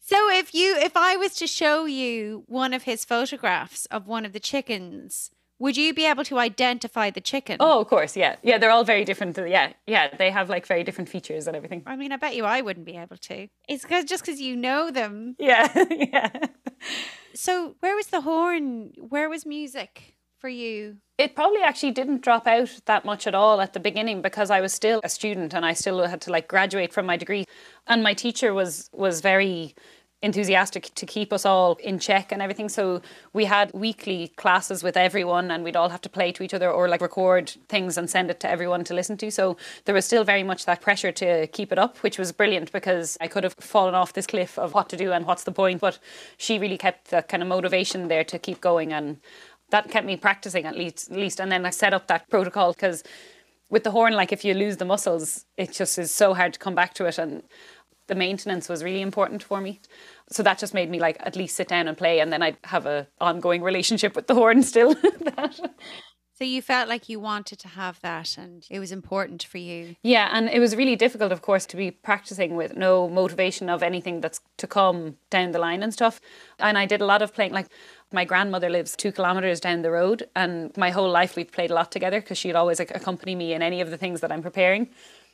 So 0.00 0.30
if 0.30 0.54
you 0.54 0.76
if 0.76 0.96
I 0.96 1.16
was 1.16 1.34
to 1.36 1.46
show 1.46 1.86
you 1.86 2.44
one 2.46 2.72
of 2.72 2.84
his 2.84 3.04
photographs 3.04 3.86
of 3.86 4.06
one 4.06 4.24
of 4.24 4.32
the 4.32 4.40
chickens, 4.40 5.30
would 5.58 5.76
you 5.76 5.94
be 5.94 6.06
able 6.06 6.24
to 6.24 6.38
identify 6.38 7.10
the 7.10 7.20
chicken? 7.20 7.56
Oh, 7.60 7.80
of 7.80 7.88
course, 7.88 8.16
yeah, 8.16 8.36
yeah. 8.42 8.58
They're 8.58 8.70
all 8.70 8.84
very 8.84 9.04
different. 9.04 9.36
Yeah, 9.38 9.72
yeah. 9.86 10.14
They 10.16 10.30
have 10.30 10.50
like 10.50 10.66
very 10.66 10.84
different 10.84 11.08
features 11.08 11.46
and 11.46 11.56
everything. 11.56 11.82
I 11.86 11.96
mean, 11.96 12.12
I 12.12 12.16
bet 12.16 12.36
you 12.36 12.44
I 12.44 12.60
wouldn't 12.60 12.86
be 12.86 12.96
able 12.96 13.16
to. 13.16 13.48
It's 13.68 13.84
cause, 13.84 14.04
just 14.04 14.24
because 14.24 14.40
you 14.40 14.56
know 14.56 14.90
them. 14.90 15.36
Yeah, 15.38 15.68
yeah. 15.90 16.30
So, 17.34 17.76
where 17.80 17.96
was 17.96 18.08
the 18.08 18.22
horn? 18.22 18.92
Where 18.98 19.28
was 19.28 19.46
music 19.46 20.16
for 20.38 20.48
you? 20.48 20.98
It 21.18 21.34
probably 21.34 21.62
actually 21.62 21.92
didn't 21.92 22.22
drop 22.22 22.46
out 22.46 22.80
that 22.84 23.04
much 23.06 23.26
at 23.26 23.34
all 23.34 23.60
at 23.60 23.72
the 23.72 23.80
beginning 23.80 24.20
because 24.20 24.50
I 24.50 24.60
was 24.60 24.74
still 24.74 25.00
a 25.02 25.08
student 25.08 25.54
and 25.54 25.64
I 25.64 25.72
still 25.72 26.06
had 26.06 26.20
to 26.22 26.30
like 26.30 26.48
graduate 26.48 26.92
from 26.92 27.06
my 27.06 27.16
degree. 27.16 27.46
And 27.86 28.02
my 28.02 28.14
teacher 28.14 28.52
was 28.52 28.90
was 28.92 29.22
very 29.22 29.74
enthusiastic 30.22 30.94
to 30.94 31.04
keep 31.04 31.32
us 31.32 31.44
all 31.44 31.74
in 31.74 31.98
check 31.98 32.32
and 32.32 32.40
everything. 32.40 32.68
So 32.68 33.02
we 33.34 33.44
had 33.44 33.70
weekly 33.74 34.28
classes 34.36 34.82
with 34.82 34.96
everyone 34.96 35.50
and 35.50 35.62
we'd 35.62 35.76
all 35.76 35.90
have 35.90 36.00
to 36.02 36.08
play 36.08 36.32
to 36.32 36.42
each 36.42 36.54
other 36.54 36.70
or 36.70 36.88
like 36.88 37.02
record 37.02 37.50
things 37.68 37.98
and 37.98 38.08
send 38.08 38.30
it 38.30 38.40
to 38.40 38.50
everyone 38.50 38.82
to 38.84 38.94
listen 38.94 39.18
to. 39.18 39.30
So 39.30 39.56
there 39.84 39.94
was 39.94 40.06
still 40.06 40.24
very 40.24 40.42
much 40.42 40.64
that 40.64 40.80
pressure 40.80 41.12
to 41.12 41.46
keep 41.48 41.70
it 41.70 41.78
up, 41.78 41.98
which 41.98 42.18
was 42.18 42.32
brilliant 42.32 42.72
because 42.72 43.18
I 43.20 43.28
could 43.28 43.44
have 43.44 43.54
fallen 43.54 43.94
off 43.94 44.14
this 44.14 44.26
cliff 44.26 44.58
of 44.58 44.72
what 44.72 44.88
to 44.88 44.96
do 44.96 45.12
and 45.12 45.26
what's 45.26 45.44
the 45.44 45.52
point. 45.52 45.80
But 45.80 45.98
she 46.38 46.58
really 46.58 46.78
kept 46.78 47.10
that 47.10 47.28
kind 47.28 47.42
of 47.42 47.48
motivation 47.48 48.08
there 48.08 48.24
to 48.24 48.38
keep 48.38 48.60
going 48.62 48.92
and 48.92 49.18
that 49.70 49.90
kept 49.90 50.06
me 50.06 50.16
practicing 50.16 50.64
at 50.64 50.76
least 50.76 51.10
at 51.10 51.16
least 51.16 51.40
and 51.40 51.50
then 51.50 51.66
I 51.66 51.70
set 51.70 51.92
up 51.92 52.06
that 52.06 52.28
protocol 52.30 52.72
because 52.72 53.02
with 53.68 53.82
the 53.82 53.90
horn 53.90 54.12
like 54.12 54.32
if 54.32 54.44
you 54.44 54.54
lose 54.54 54.76
the 54.76 54.84
muscles 54.84 55.44
it 55.56 55.72
just 55.72 55.98
is 55.98 56.12
so 56.12 56.34
hard 56.34 56.52
to 56.52 56.58
come 56.58 56.74
back 56.74 56.94
to 56.94 57.06
it 57.06 57.18
and 57.18 57.42
the 58.08 58.14
maintenance 58.14 58.68
was 58.68 58.84
really 58.84 59.00
important 59.00 59.42
for 59.42 59.60
me 59.60 59.80
so 60.30 60.42
that 60.42 60.58
just 60.58 60.74
made 60.74 60.90
me 60.90 60.98
like 61.00 61.16
at 61.20 61.36
least 61.36 61.56
sit 61.56 61.68
down 61.68 61.88
and 61.88 61.96
play 61.96 62.20
and 62.20 62.32
then 62.32 62.42
I'd 62.42 62.56
have 62.64 62.86
a 62.86 63.06
ongoing 63.20 63.62
relationship 63.62 64.14
with 64.16 64.26
the 64.26 64.34
horn 64.34 64.62
still 64.62 64.94
So 66.38 66.44
you 66.44 66.60
felt 66.60 66.90
like 66.90 67.08
you 67.08 67.18
wanted 67.18 67.58
to 67.60 67.68
have 67.68 67.98
that 68.02 68.36
and 68.36 68.66
it 68.68 68.78
was 68.78 68.92
important 68.92 69.42
for 69.42 69.56
you. 69.56 69.96
yeah 70.02 70.28
and 70.32 70.50
it 70.50 70.60
was 70.60 70.76
really 70.76 70.94
difficult 70.94 71.32
of 71.32 71.40
course 71.40 71.64
to 71.66 71.78
be 71.78 71.90
practicing 71.90 72.56
with 72.56 72.76
no 72.76 73.08
motivation 73.08 73.70
of 73.70 73.82
anything 73.82 74.20
that's 74.20 74.40
to 74.58 74.66
come 74.66 75.16
down 75.30 75.52
the 75.52 75.58
line 75.58 75.82
and 75.82 75.94
stuff 75.94 76.20
and 76.58 76.76
I 76.76 76.84
did 76.84 77.00
a 77.00 77.06
lot 77.06 77.22
of 77.22 77.32
playing 77.32 77.52
like 77.52 77.68
my 78.12 78.26
grandmother 78.26 78.68
lives 78.68 78.94
two 78.94 79.12
kilometers 79.12 79.60
down 79.60 79.80
the 79.80 79.90
road 79.90 80.28
and 80.36 80.76
my 80.76 80.90
whole 80.90 81.10
life 81.10 81.36
we've 81.36 81.50
played 81.50 81.70
a 81.70 81.74
lot 81.74 81.90
together 81.90 82.20
because 82.20 82.36
she'd 82.38 82.54
always 82.54 82.78
like, 82.78 82.94
accompany 82.94 83.34
me 83.34 83.54
in 83.54 83.62
any 83.62 83.80
of 83.80 83.90
the 83.90 83.96
things 83.96 84.20
that 84.20 84.30
I'm 84.30 84.42
preparing 84.42 84.90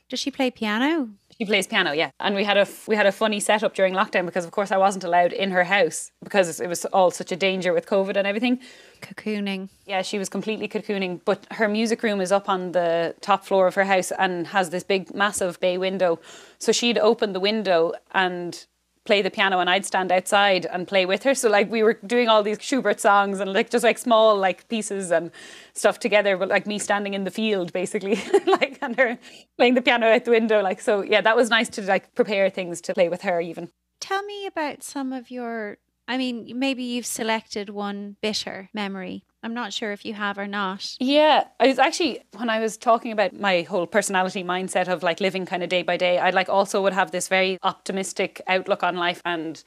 Does 0.09 0.21
she 0.21 0.31
play 0.31 0.51
piano? 0.53 1.09
She 1.39 1.47
plays 1.47 1.67
piano, 1.67 1.93
yeah. 1.93 2.11
And 2.21 2.35
we 2.35 2.45
had 2.45 2.57
a 2.57 2.67
we 2.87 2.97
had 2.97 3.07
a 3.07 3.13
funny 3.13 3.41
setup 3.41 3.75
during 3.75 3.95
lockdown 3.95 4.27
because 4.27 4.45
of 4.45 4.51
course 4.51 4.71
I 4.71 4.77
wasn't 4.77 5.05
allowed 5.05 5.33
in 5.33 5.51
her 5.51 5.65
house 5.65 6.11
because 6.23 6.61
it 6.61 6.69
was 6.69 6.85
all 6.87 7.11
such 7.11 7.33
a 7.33 7.37
danger 7.37 7.73
with 7.73 7.87
COVID 7.87 8.17
and 8.17 8.27
everything. 8.27 8.61
Cocooning. 9.01 9.69
Yeah, 9.87 10.03
she 10.03 10.19
was 10.19 10.29
completely 10.29 10.69
cocooning, 10.69 11.21
but 11.25 11.47
her 11.53 11.69
music 11.69 12.03
room 12.03 12.21
is 12.21 12.33
up 12.33 12.49
on 12.49 12.73
the 12.73 13.15
top 13.21 13.45
floor 13.45 13.67
of 13.67 13.75
her 13.75 13.85
house 13.85 14.13
and 14.19 14.47
has 14.49 14.71
this 14.71 14.85
big 14.85 15.15
massive 15.15 15.59
bay 15.61 15.79
window. 15.79 16.21
So 16.59 16.71
she'd 16.71 16.99
open 16.99 17.33
the 17.33 17.41
window 17.41 17.93
and 18.13 18.67
play 19.05 19.21
the 19.23 19.31
piano 19.31 19.59
and 19.59 19.69
I'd 19.69 19.85
stand 19.85 20.13
outside 20.13 20.67
and 20.67 20.87
play 20.87 21.07
with 21.07 21.23
her. 21.25 21.35
So 21.35 21.49
like 21.49 21.71
we 21.71 21.83
were 21.83 21.95
doing 22.07 22.29
all 22.29 22.43
these 22.43 22.59
Schubert 22.61 23.01
songs 23.01 23.41
and 23.41 23.53
like 23.53 23.71
just 23.71 23.85
like 23.85 23.99
small 23.99 24.37
like 24.37 24.69
pieces 24.69 25.11
and 25.11 25.31
stuff 25.75 25.99
together, 25.99 26.37
but 26.37 26.49
like 26.49 26.67
me 26.67 26.79
standing 26.79 27.15
in 27.15 27.25
the 27.25 27.31
field 27.31 27.73
basically, 27.73 28.15
like 28.47 28.79
and 28.81 28.97
her 28.97 29.19
playing 29.57 29.75
the 29.75 29.83
piano 29.83 30.07
out 30.07 30.25
the 30.25 30.31
window. 30.31 30.63
Like 30.63 30.81
so 30.81 31.03
yeah, 31.03 31.21
that 31.21 31.37
was 31.37 31.51
nice 31.51 31.69
to 31.71 31.83
like 31.83 32.15
prepare 32.15 32.51
things 32.51 32.81
to 32.83 32.95
play 32.95 33.09
with 33.09 33.23
her 33.23 33.41
even. 33.41 33.71
Tell 34.01 34.23
me 34.25 34.47
about 34.47 34.83
some 34.83 35.13
of 35.13 35.31
your 35.31 35.79
I 36.09 36.19
mean, 36.19 36.59
maybe 36.59 36.83
you've 36.83 37.07
selected 37.07 37.71
one 37.71 38.17
bitter 38.21 38.69
memory. 38.75 39.25
I'm 39.45 39.55
not 39.55 39.73
sure 39.73 39.93
if 39.93 40.05
you 40.05 40.15
have 40.15 40.39
or 40.39 40.47
not. 40.47 40.97
Yeah, 41.01 41.45
I 41.59 41.67
was 41.67 41.79
actually 41.79 42.21
when 42.37 42.49
I 42.49 42.61
was 42.61 42.77
talking 42.77 43.11
about 43.11 43.33
my 43.39 43.63
whole 43.63 43.87
personality 43.89 44.45
mindset 44.45 44.87
of 44.87 45.03
like 45.03 45.21
living 45.21 45.47
kind 45.47 45.63
of 45.65 45.69
day 45.69 45.83
by 45.83 45.97
day, 45.97 46.19
I 46.19 46.31
like 46.31 46.49
also 46.49 46.81
would 46.83 46.93
have 46.93 47.11
this 47.11 47.27
very 47.27 47.59
optimistic 47.63 48.41
outlook 48.47 48.85
on 48.85 48.97
life 48.97 49.21
and 49.25 49.63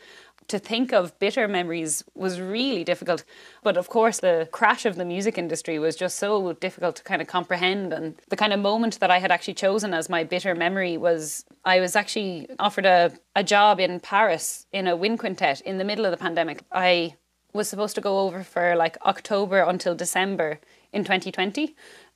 to 0.47 0.59
think 0.59 0.93
of 0.93 1.17
bitter 1.19 1.47
memories 1.47 2.03
was 2.13 2.39
really 2.39 2.83
difficult. 2.83 3.23
But 3.63 3.77
of 3.77 3.89
course, 3.89 4.19
the 4.19 4.47
crash 4.51 4.85
of 4.85 4.95
the 4.95 5.05
music 5.05 5.37
industry 5.37 5.79
was 5.79 5.95
just 5.95 6.17
so 6.19 6.53
difficult 6.53 6.97
to 6.97 7.03
kind 7.03 7.21
of 7.21 7.27
comprehend. 7.27 7.93
And 7.93 8.15
the 8.29 8.35
kind 8.35 8.53
of 8.53 8.59
moment 8.59 8.99
that 8.99 9.11
I 9.11 9.19
had 9.19 9.31
actually 9.31 9.55
chosen 9.55 9.93
as 9.93 10.09
my 10.09 10.23
bitter 10.23 10.55
memory 10.55 10.97
was 10.97 11.45
I 11.63 11.79
was 11.79 11.95
actually 11.95 12.47
offered 12.59 12.85
a, 12.85 13.11
a 13.35 13.43
job 13.43 13.79
in 13.79 13.99
Paris 13.99 14.65
in 14.71 14.87
a 14.87 14.95
wind 14.95 15.19
quintet 15.19 15.61
in 15.61 15.77
the 15.77 15.83
middle 15.83 16.05
of 16.05 16.11
the 16.11 16.17
pandemic. 16.17 16.63
I 16.71 17.15
was 17.53 17.69
supposed 17.69 17.95
to 17.95 18.01
go 18.01 18.19
over 18.19 18.43
for 18.43 18.75
like 18.75 18.97
October 19.05 19.61
until 19.61 19.95
December 19.95 20.59
in 20.91 21.03
2020 21.03 21.75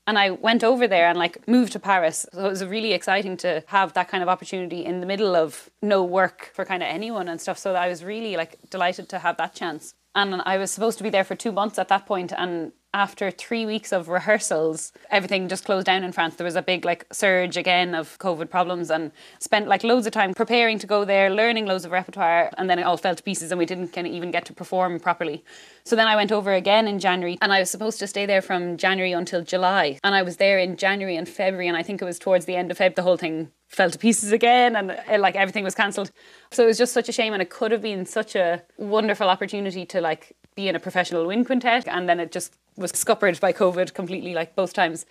and 0.10 0.18
I 0.18 0.32
went 0.32 0.64
over 0.64 0.88
there 0.88 1.08
and 1.08 1.20
like 1.20 1.48
moved 1.48 1.74
to 1.74 1.80
Paris. 1.80 2.26
So 2.34 2.44
it 2.48 2.50
was 2.50 2.66
really 2.66 2.94
exciting 2.94 3.38
to 3.38 3.64
have 3.68 3.94
that 3.94 4.10
kind 4.10 4.24
of 4.24 4.28
opportunity 4.28 4.84
in 4.84 5.02
the 5.02 5.06
middle 5.06 5.36
of 5.36 5.70
no 5.84 6.04
work 6.04 6.50
for 6.56 6.66
kind 6.66 6.82
of 6.82 6.90
anyone 6.90 7.30
and 7.30 7.40
stuff. 7.40 7.60
So 7.60 7.76
I 7.76 7.88
was 7.88 8.04
really 8.04 8.36
like 8.36 8.58
delighted 8.72 9.08
to 9.10 9.20
have 9.20 9.38
that 9.38 9.54
chance. 9.54 9.94
And 10.16 10.42
I 10.48 10.58
was 10.58 10.72
supposed 10.72 10.98
to 10.98 11.04
be 11.04 11.12
there 11.12 11.24
for 11.24 11.36
two 11.36 11.52
months 11.52 11.78
at 11.78 11.90
that 11.90 12.08
point, 12.08 12.34
and 12.36 12.72
after 12.94 13.30
three 13.30 13.66
weeks 13.66 13.94
of 13.94 14.10
rehearsals, 14.10 14.92
everything 15.12 15.48
just 15.48 15.66
closed 15.66 15.86
down 15.86 16.04
in 16.04 16.12
France. 16.12 16.36
There 16.36 16.46
was 16.46 16.56
a 16.56 16.62
big 16.62 16.86
like 16.86 17.06
surge 17.12 17.56
again 17.56 17.94
of 17.94 18.18
COVID 18.18 18.50
problems 18.50 18.90
and 18.90 19.12
spent 19.40 19.68
like 19.68 19.84
loads 19.84 20.08
of 20.08 20.14
time 20.14 20.34
preparing 20.34 20.80
to 20.80 20.88
go 20.88 21.06
there, 21.06 21.30
learning 21.30 21.68
loads 21.68 21.86
of 21.86 21.92
repertoire, 21.92 22.50
and 22.58 22.70
then 22.70 22.80
it 22.80 22.84
all 22.84 22.98
fell 22.98 23.14
to 23.16 23.22
pieces 23.22 23.52
and 23.52 23.60
we 23.60 23.66
didn't 23.66 23.90
kind 23.90 24.08
of 24.08 24.14
even 24.14 24.32
get 24.32 24.46
to 24.46 24.54
perform 24.54 25.00
properly. 25.00 25.44
So 25.84 25.96
then 25.96 26.08
I 26.08 26.16
went 26.16 26.32
over 26.32 26.54
again 26.54 26.88
in 26.88 27.00
January 27.00 27.38
and 27.42 27.54
I 27.54 27.60
was 27.60 27.70
supposed 27.70 28.00
to 28.00 28.08
stay 28.08 28.26
there 28.26 28.42
from 28.42 28.78
January 28.78 29.12
until 29.12 29.44
July. 29.44 30.00
And 30.04 30.16
I 30.16 30.24
was 30.24 30.38
there 30.38 30.58
in 30.58 30.76
January 30.76 31.16
and 31.16 31.30
February 31.30 31.68
and 31.68 31.78
I 31.78 31.84
think 31.84 32.02
it 32.02 32.06
was 32.06 32.18
towards 32.18 32.46
the 32.46 32.56
end 32.56 32.72
of 32.72 32.80
Feb 32.80 32.96
the 32.96 33.04
whole 33.04 33.18
thing 33.18 33.52
fell 33.68 33.92
to 33.92 34.00
pieces 34.00 34.32
again 34.32 34.76
and 34.76 34.92
uh, 34.92 35.20
like 35.20 35.36
everything 35.36 35.64
was 35.64 35.76
cancelled. 35.76 36.12
So 36.52 36.64
it 36.64 36.68
was 36.68 36.78
just 36.80 36.92
such 36.92 37.08
a 37.08 37.12
shame 37.12 37.34
and 37.34 37.42
it 37.42 37.52
could 37.52 37.72
have 37.72 37.84
been 37.84 38.06
such 38.08 38.36
a 38.36 38.64
wonderful 38.78 39.30
opportunity 39.30 39.86
to 39.86 40.02
like 40.02 40.36
be 40.60 40.68
in 40.68 40.76
a 40.76 40.80
professional 40.80 41.26
wind 41.26 41.46
quintet 41.46 41.88
and 41.88 42.10
then 42.10 42.20
it 42.20 42.32
just 42.32 42.58
was 42.76 42.92
scuppered 42.92 43.40
by 43.40 43.52
COVID 43.54 43.94
completely, 43.94 44.34
like 44.34 44.56
both 44.56 44.74
times. 44.74 45.06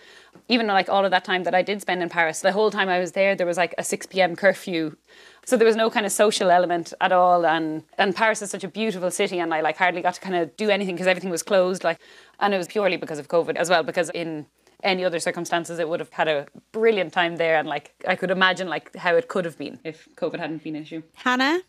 Even 0.49 0.67
like 0.67 0.89
all 0.89 1.05
of 1.05 1.11
that 1.11 1.25
time 1.25 1.45
that 1.45 1.55
I 1.55 1.63
did 1.63 1.81
spend 1.81 2.03
in 2.03 2.09
Paris, 2.09 2.41
the 2.41 2.53
whole 2.53 2.71
time 2.71 2.89
I 2.89 2.99
was 2.99 3.13
there, 3.13 3.35
there 3.35 3.47
was 3.47 3.57
like 3.57 3.75
a 3.79 3.85
6 3.85 4.07
p.m. 4.07 4.37
curfew. 4.37 4.97
So 5.45 5.57
there 5.57 5.67
was 5.67 5.77
no 5.77 5.89
kind 5.91 6.05
of 6.05 6.13
social 6.13 6.51
element 6.51 6.93
at 7.01 7.13
all. 7.13 7.47
And, 7.47 7.83
and 7.97 8.15
Paris 8.15 8.43
is 8.43 8.51
such 8.51 8.65
a 8.65 8.69
beautiful 8.69 9.11
city, 9.11 9.39
and 9.39 9.55
I 9.55 9.61
like 9.61 9.77
hardly 9.79 10.03
got 10.03 10.15
to 10.15 10.21
kind 10.21 10.37
of 10.37 10.55
do 10.57 10.69
anything 10.71 10.95
because 10.95 11.07
everything 11.07 11.31
was 11.31 11.43
closed. 11.43 11.85
Like, 11.85 11.99
and 12.41 12.53
it 12.55 12.59
was 12.59 12.69
purely 12.69 12.97
because 12.97 13.19
of 13.19 13.29
COVID 13.29 13.57
as 13.57 13.71
well, 13.71 13.83
because 13.83 14.11
in 14.11 14.47
any 14.83 15.05
other 15.05 15.21
circumstances, 15.21 15.79
it 15.79 15.89
would 15.89 16.01
have 16.01 16.13
had 16.13 16.29
a 16.29 16.47
brilliant 16.73 17.13
time 17.13 17.37
there. 17.37 17.59
And 17.59 17.69
like, 17.69 17.95
I 18.07 18.15
could 18.17 18.31
imagine 18.31 18.69
like 18.69 18.95
how 18.97 19.15
it 19.15 19.29
could 19.29 19.45
have 19.45 19.57
been 19.57 19.79
if 19.85 20.09
COVID 20.17 20.39
hadn't 20.39 20.63
been 20.63 20.77
an 20.77 20.83
issue. 20.83 21.03
Hannah, 21.15 21.61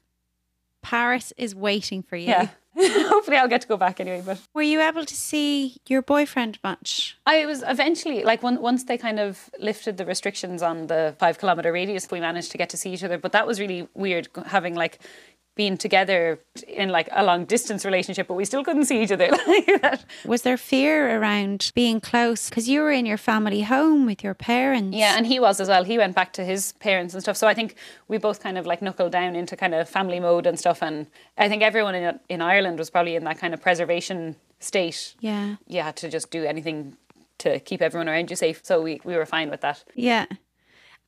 Paris 0.81 1.33
is 1.37 1.55
waiting 1.55 2.03
for 2.03 2.15
you. 2.15 2.29
Yeah. 2.29 2.49
Hopefully, 2.77 3.37
I'll 3.37 3.47
get 3.47 3.61
to 3.61 3.67
go 3.67 3.77
back 3.77 3.99
anyway. 3.99 4.21
But 4.25 4.39
were 4.53 4.61
you 4.61 4.79
able 4.81 5.05
to 5.05 5.15
see 5.15 5.77
your 5.87 6.01
boyfriend 6.01 6.59
much? 6.63 7.17
I 7.25 7.45
was 7.45 7.63
eventually 7.67 8.23
like 8.23 8.43
once 8.43 8.83
they 8.83 8.97
kind 8.97 9.19
of 9.19 9.49
lifted 9.59 9.97
the 9.97 10.05
restrictions 10.05 10.61
on 10.61 10.87
the 10.87 11.15
five 11.19 11.39
kilometer 11.39 11.71
radius, 11.71 12.09
we 12.11 12.19
managed 12.19 12.51
to 12.51 12.57
get 12.57 12.69
to 12.69 12.77
see 12.77 12.93
each 12.93 13.03
other. 13.03 13.17
But 13.17 13.31
that 13.31 13.47
was 13.47 13.59
really 13.59 13.87
weird 13.93 14.29
having 14.45 14.75
like 14.75 14.99
been 15.59 15.77
together 15.77 16.39
in 16.69 16.87
like 16.87 17.09
a 17.11 17.21
long 17.21 17.43
distance 17.43 17.83
relationship, 17.83 18.27
but 18.27 18.35
we 18.35 18.45
still 18.45 18.63
couldn't 18.63 18.85
see 18.85 19.01
each 19.03 19.11
other. 19.11 19.29
Like 19.49 19.81
that. 19.81 20.05
Was 20.23 20.43
there 20.43 20.57
fear 20.57 21.19
around 21.19 21.71
being 21.75 21.99
close? 21.99 22.49
Because 22.49 22.69
you 22.69 22.79
were 22.81 22.91
in 22.91 23.05
your 23.05 23.17
family 23.17 23.61
home 23.63 24.05
with 24.05 24.23
your 24.23 24.33
parents. 24.33 24.95
Yeah, 24.95 25.17
and 25.17 25.25
he 25.27 25.37
was 25.37 25.59
as 25.59 25.67
well. 25.67 25.83
He 25.83 25.97
went 25.97 26.15
back 26.15 26.31
to 26.33 26.45
his 26.45 26.73
parents 26.79 27.13
and 27.13 27.21
stuff. 27.21 27.35
So 27.35 27.45
I 27.45 27.53
think 27.53 27.75
we 28.07 28.17
both 28.17 28.41
kind 28.41 28.57
of 28.57 28.65
like 28.65 28.81
knuckled 28.81 29.11
down 29.11 29.35
into 29.35 29.57
kind 29.57 29.73
of 29.75 29.89
family 29.89 30.19
mode 30.21 30.45
and 30.45 30.57
stuff. 30.57 30.81
And 30.81 31.07
I 31.37 31.49
think 31.49 31.61
everyone 31.61 31.95
in, 31.95 32.19
in 32.29 32.41
Ireland 32.41 32.79
was 32.79 32.89
probably 32.89 33.15
in 33.15 33.25
that 33.25 33.37
kind 33.37 33.53
of 33.53 33.61
preservation 33.61 34.37
state. 34.59 35.15
Yeah. 35.19 35.57
You 35.67 35.81
had 35.81 35.97
to 35.97 36.09
just 36.09 36.31
do 36.31 36.45
anything 36.45 36.95
to 37.39 37.59
keep 37.59 37.81
everyone 37.81 38.07
around 38.07 38.29
you 38.29 38.37
safe. 38.37 38.61
So 38.63 38.81
we, 38.81 39.01
we 39.03 39.15
were 39.15 39.25
fine 39.25 39.49
with 39.49 39.61
that. 39.61 39.83
Yeah. 39.95 40.25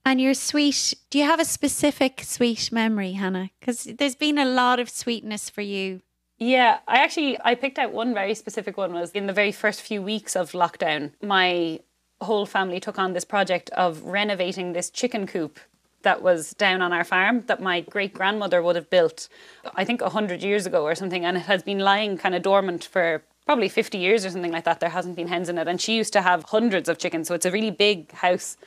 And 0.04 0.20
your 0.20 0.34
sweet, 0.34 0.96
do 1.10 1.20
you 1.20 1.26
have 1.26 1.40
a 1.40 1.46
specific 1.46 2.22
sweet 2.24 2.72
memory, 2.72 3.14
Hannah? 3.14 3.52
Because 3.60 3.84
there's 3.84 4.16
been 4.16 4.38
a 4.38 4.46
lot 4.46 4.80
of 4.80 4.90
sweetness 4.90 5.50
for 5.50 5.62
you. 5.62 6.02
Yeah, 6.40 6.80
I 6.88 6.98
actually 7.04 7.38
I 7.44 7.54
picked 7.54 7.78
out 7.78 7.92
one 7.94 8.16
very 8.16 8.34
specific 8.34 8.76
one 8.76 8.94
was 8.94 9.12
in 9.12 9.28
the 9.28 9.34
very 9.34 9.52
first 9.52 9.82
few 9.82 10.02
weeks 10.02 10.36
of 10.36 10.54
lockdown. 10.54 11.12
My 11.22 11.82
whole 12.20 12.48
family 12.48 12.80
took 12.80 12.98
on 12.98 13.14
this 13.14 13.26
project 13.26 13.70
of 13.72 14.02
renovating 14.04 14.74
this 14.74 14.90
chicken 14.90 15.28
coop 15.28 15.60
that 16.02 16.24
was 16.24 16.56
down 16.56 16.82
on 16.82 16.94
our 16.94 17.04
farm 17.04 17.44
that 17.46 17.62
my 17.62 17.82
great 17.82 18.12
grandmother 18.12 18.62
would 18.64 18.76
have 18.76 18.90
built, 18.90 19.30
I 19.76 19.86
think 19.86 20.02
100 20.02 20.42
years 20.42 20.66
ago 20.66 20.84
or 20.84 20.96
something, 20.96 21.26
and 21.26 21.38
it 21.38 21.42
has 21.42 21.62
been 21.62 21.78
lying 21.78 22.18
kind 22.18 22.34
of 22.34 22.42
dormant 22.42 22.86
for 22.86 23.24
probably 23.46 23.70
50 23.70 24.00
years 24.00 24.26
or 24.26 24.32
something 24.32 24.52
like 24.52 24.64
that. 24.64 24.80
There 24.80 24.90
hasn't 24.90 25.16
been 25.16 25.28
hens 25.28 25.48
in 25.48 25.60
it, 25.60 25.68
and 25.68 25.80
she 25.80 25.96
used 25.96 26.14
to 26.14 26.24
have 26.24 26.46
hundreds 26.46 26.90
of 26.90 26.98
chickens, 26.98 27.28
so 27.28 27.36
it's 27.36 27.46
a 27.46 27.52
really 27.52 27.70
big 27.70 28.12
house 28.14 28.58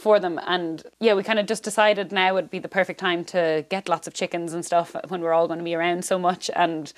for 0.00 0.18
them. 0.18 0.40
And 0.46 0.82
yeah, 0.98 1.14
we 1.14 1.22
kind 1.22 1.38
of 1.38 1.46
just 1.46 1.62
decided 1.62 2.10
now 2.10 2.34
would 2.34 2.50
be 2.50 2.58
the 2.58 2.68
perfect 2.68 2.98
time 2.98 3.24
to 3.26 3.64
get 3.68 3.88
lots 3.88 4.06
of 4.06 4.14
chickens 4.14 4.52
and 4.52 4.64
stuff 4.64 4.96
when 5.08 5.20
we're 5.20 5.32
all 5.32 5.46
going 5.46 5.58
to 5.58 5.64
be 5.64 5.74
around 5.74 6.04
so 6.04 6.18
much. 6.18 6.50
And 6.56 6.92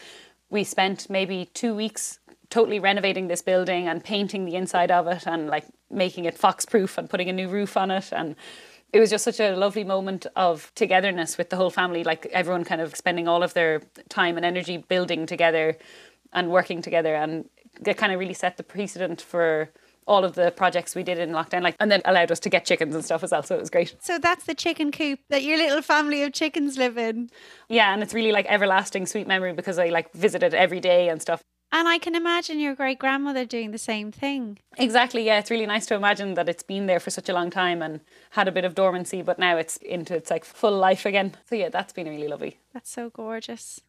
we 0.51 0.65
spent 0.65 1.11
maybe 1.11 1.51
two 1.53 1.75
weeks 1.75 2.19
totally 2.49 2.79
renovating 2.79 3.29
this 3.29 3.43
building 3.43 3.89
and 3.89 4.05
painting 4.05 4.45
the 4.45 4.55
inside 4.55 4.91
of 4.91 5.07
it 5.07 5.27
and 5.27 5.49
like 5.49 5.65
making 5.91 6.27
it 6.27 6.37
fox 6.37 6.65
proof 6.67 6.99
and 6.99 7.09
putting 7.09 7.29
a 7.29 7.33
new 7.33 7.49
roof 7.49 7.77
on 7.77 7.91
it. 7.91 8.13
And 8.13 8.37
it 8.93 9.01
was 9.01 9.11
just 9.11 9.25
such 9.25 9.41
a 9.41 9.57
lovely 9.57 9.85
moment 9.85 10.27
of 10.37 10.71
togetherness 10.75 11.39
with 11.39 11.49
the 11.49 11.57
whole 11.57 11.71
family, 11.71 12.05
like 12.05 12.27
everyone 12.27 12.65
kind 12.65 12.83
of 12.83 12.95
spending 12.95 13.27
all 13.27 13.43
of 13.43 13.55
their 13.55 13.81
time 14.11 14.37
and 14.37 14.45
energy 14.45 14.77
building 14.77 15.25
together 15.25 15.79
and 16.33 16.51
working 16.51 16.83
together. 16.83 17.15
And 17.15 17.49
it 17.87 17.97
kind 17.97 18.13
of 18.13 18.21
really 18.21 18.35
set 18.35 18.59
the 18.59 18.63
precedent 18.63 19.23
for 19.23 19.71
all 20.07 20.25
of 20.25 20.35
the 20.35 20.51
projects 20.51 20.95
we 20.95 21.03
did 21.03 21.19
in 21.19 21.31
lockdown, 21.31 21.63
like, 21.63 21.77
and 21.81 21.91
then 21.91 22.03
allowed 22.05 22.31
us 22.31 22.41
to 22.41 22.49
get 22.49 22.65
chickens 22.65 22.95
and 22.95 23.05
stuff 23.05 23.23
as 23.23 23.31
well. 23.33 23.43
So 23.43 23.55
it 23.55 23.61
was 23.61 23.71
great. 23.71 23.95
So 24.01 24.19
that's 24.19 24.45
the 24.45 24.55
chicken 24.55 24.91
coop 24.93 25.21
that 25.29 25.43
your 25.43 25.57
little 25.57 25.83
family 25.83 26.23
of 26.23 26.33
chickens 26.33 26.77
live 26.77 26.99
in. 26.99 27.31
Yeah, 27.69 27.93
and 27.93 28.03
it's 28.03 28.15
really 28.15 28.33
like 28.33 28.47
everlasting 28.49 29.07
sweet 29.07 29.27
memory 29.27 29.53
because 29.53 29.79
I 29.79 29.89
like 29.89 30.13
visited 30.13 30.55
every 30.55 30.81
day 30.81 31.09
and 31.09 31.21
stuff. 31.23 31.43
And 31.75 31.89
I 31.89 31.97
can 31.99 32.15
imagine 32.15 32.61
your 32.61 32.75
great 32.75 32.99
grandmother 32.99 33.47
doing 33.47 33.71
the 33.71 33.79
same 33.79 34.13
thing. 34.13 34.59
Exactly, 34.77 35.25
yeah. 35.25 35.39
It's 35.39 35.51
really 35.51 35.65
nice 35.65 35.87
to 35.87 35.95
imagine 35.95 36.35
that 36.35 36.47
it's 36.47 36.63
been 36.63 36.85
there 36.85 37.01
for 37.01 37.09
such 37.09 37.31
a 37.31 37.33
long 37.33 37.49
time 37.49 37.81
and 37.81 38.01
had 38.31 38.47
a 38.47 38.53
bit 38.53 38.67
of 38.67 38.75
dormancy, 38.75 39.23
but 39.23 39.39
now 39.39 39.57
it's 39.57 39.79
into 39.79 40.15
its 40.15 40.31
like 40.31 40.45
full 40.45 40.77
life 40.77 41.07
again. 41.07 41.35
So 41.49 41.55
yeah, 41.55 41.71
that's 41.71 41.95
been 41.95 42.09
really 42.09 42.29
lovely. 42.29 42.59
That's 42.75 42.91
so 42.91 43.09
gorgeous. 43.09 43.81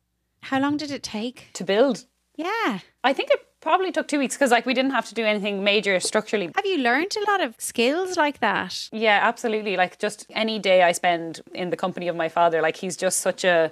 How 0.44 0.62
long 0.62 0.78
did 0.78 0.92
it 0.92 1.04
take? 1.04 1.50
To 1.54 1.66
build. 1.66 2.06
Yeah. 2.36 2.80
I 3.04 3.12
think 3.12 3.32
it 3.32 3.46
probably 3.64 3.92
took 3.92 4.08
two 4.08 4.20
weeks 4.20 4.36
because 4.36 4.52
like 4.52 4.66
we 4.66 4.74
didn't 4.74 4.92
have 4.92 5.08
to 5.08 5.16
do 5.16 5.26
anything 5.26 5.64
major 5.64 6.00
structurally. 6.00 6.52
Have 6.56 6.66
you 6.66 6.78
learned 6.78 7.16
a 7.16 7.32
lot 7.32 7.42
of 7.42 7.56
skills 7.58 8.18
like 8.18 8.40
that? 8.40 8.90
Yeah, 8.92 9.20
absolutely. 9.24 9.78
Like 9.78 9.98
just 9.98 10.28
any 10.30 10.60
day 10.60 10.84
I 10.84 10.92
spend 10.92 11.42
in 11.54 11.70
the 11.70 11.78
company 11.78 12.08
of 12.10 12.16
my 12.16 12.30
father, 12.30 12.62
like 12.62 12.78
he's 12.78 12.98
just 12.98 13.22
such 13.22 13.44
a 13.44 13.72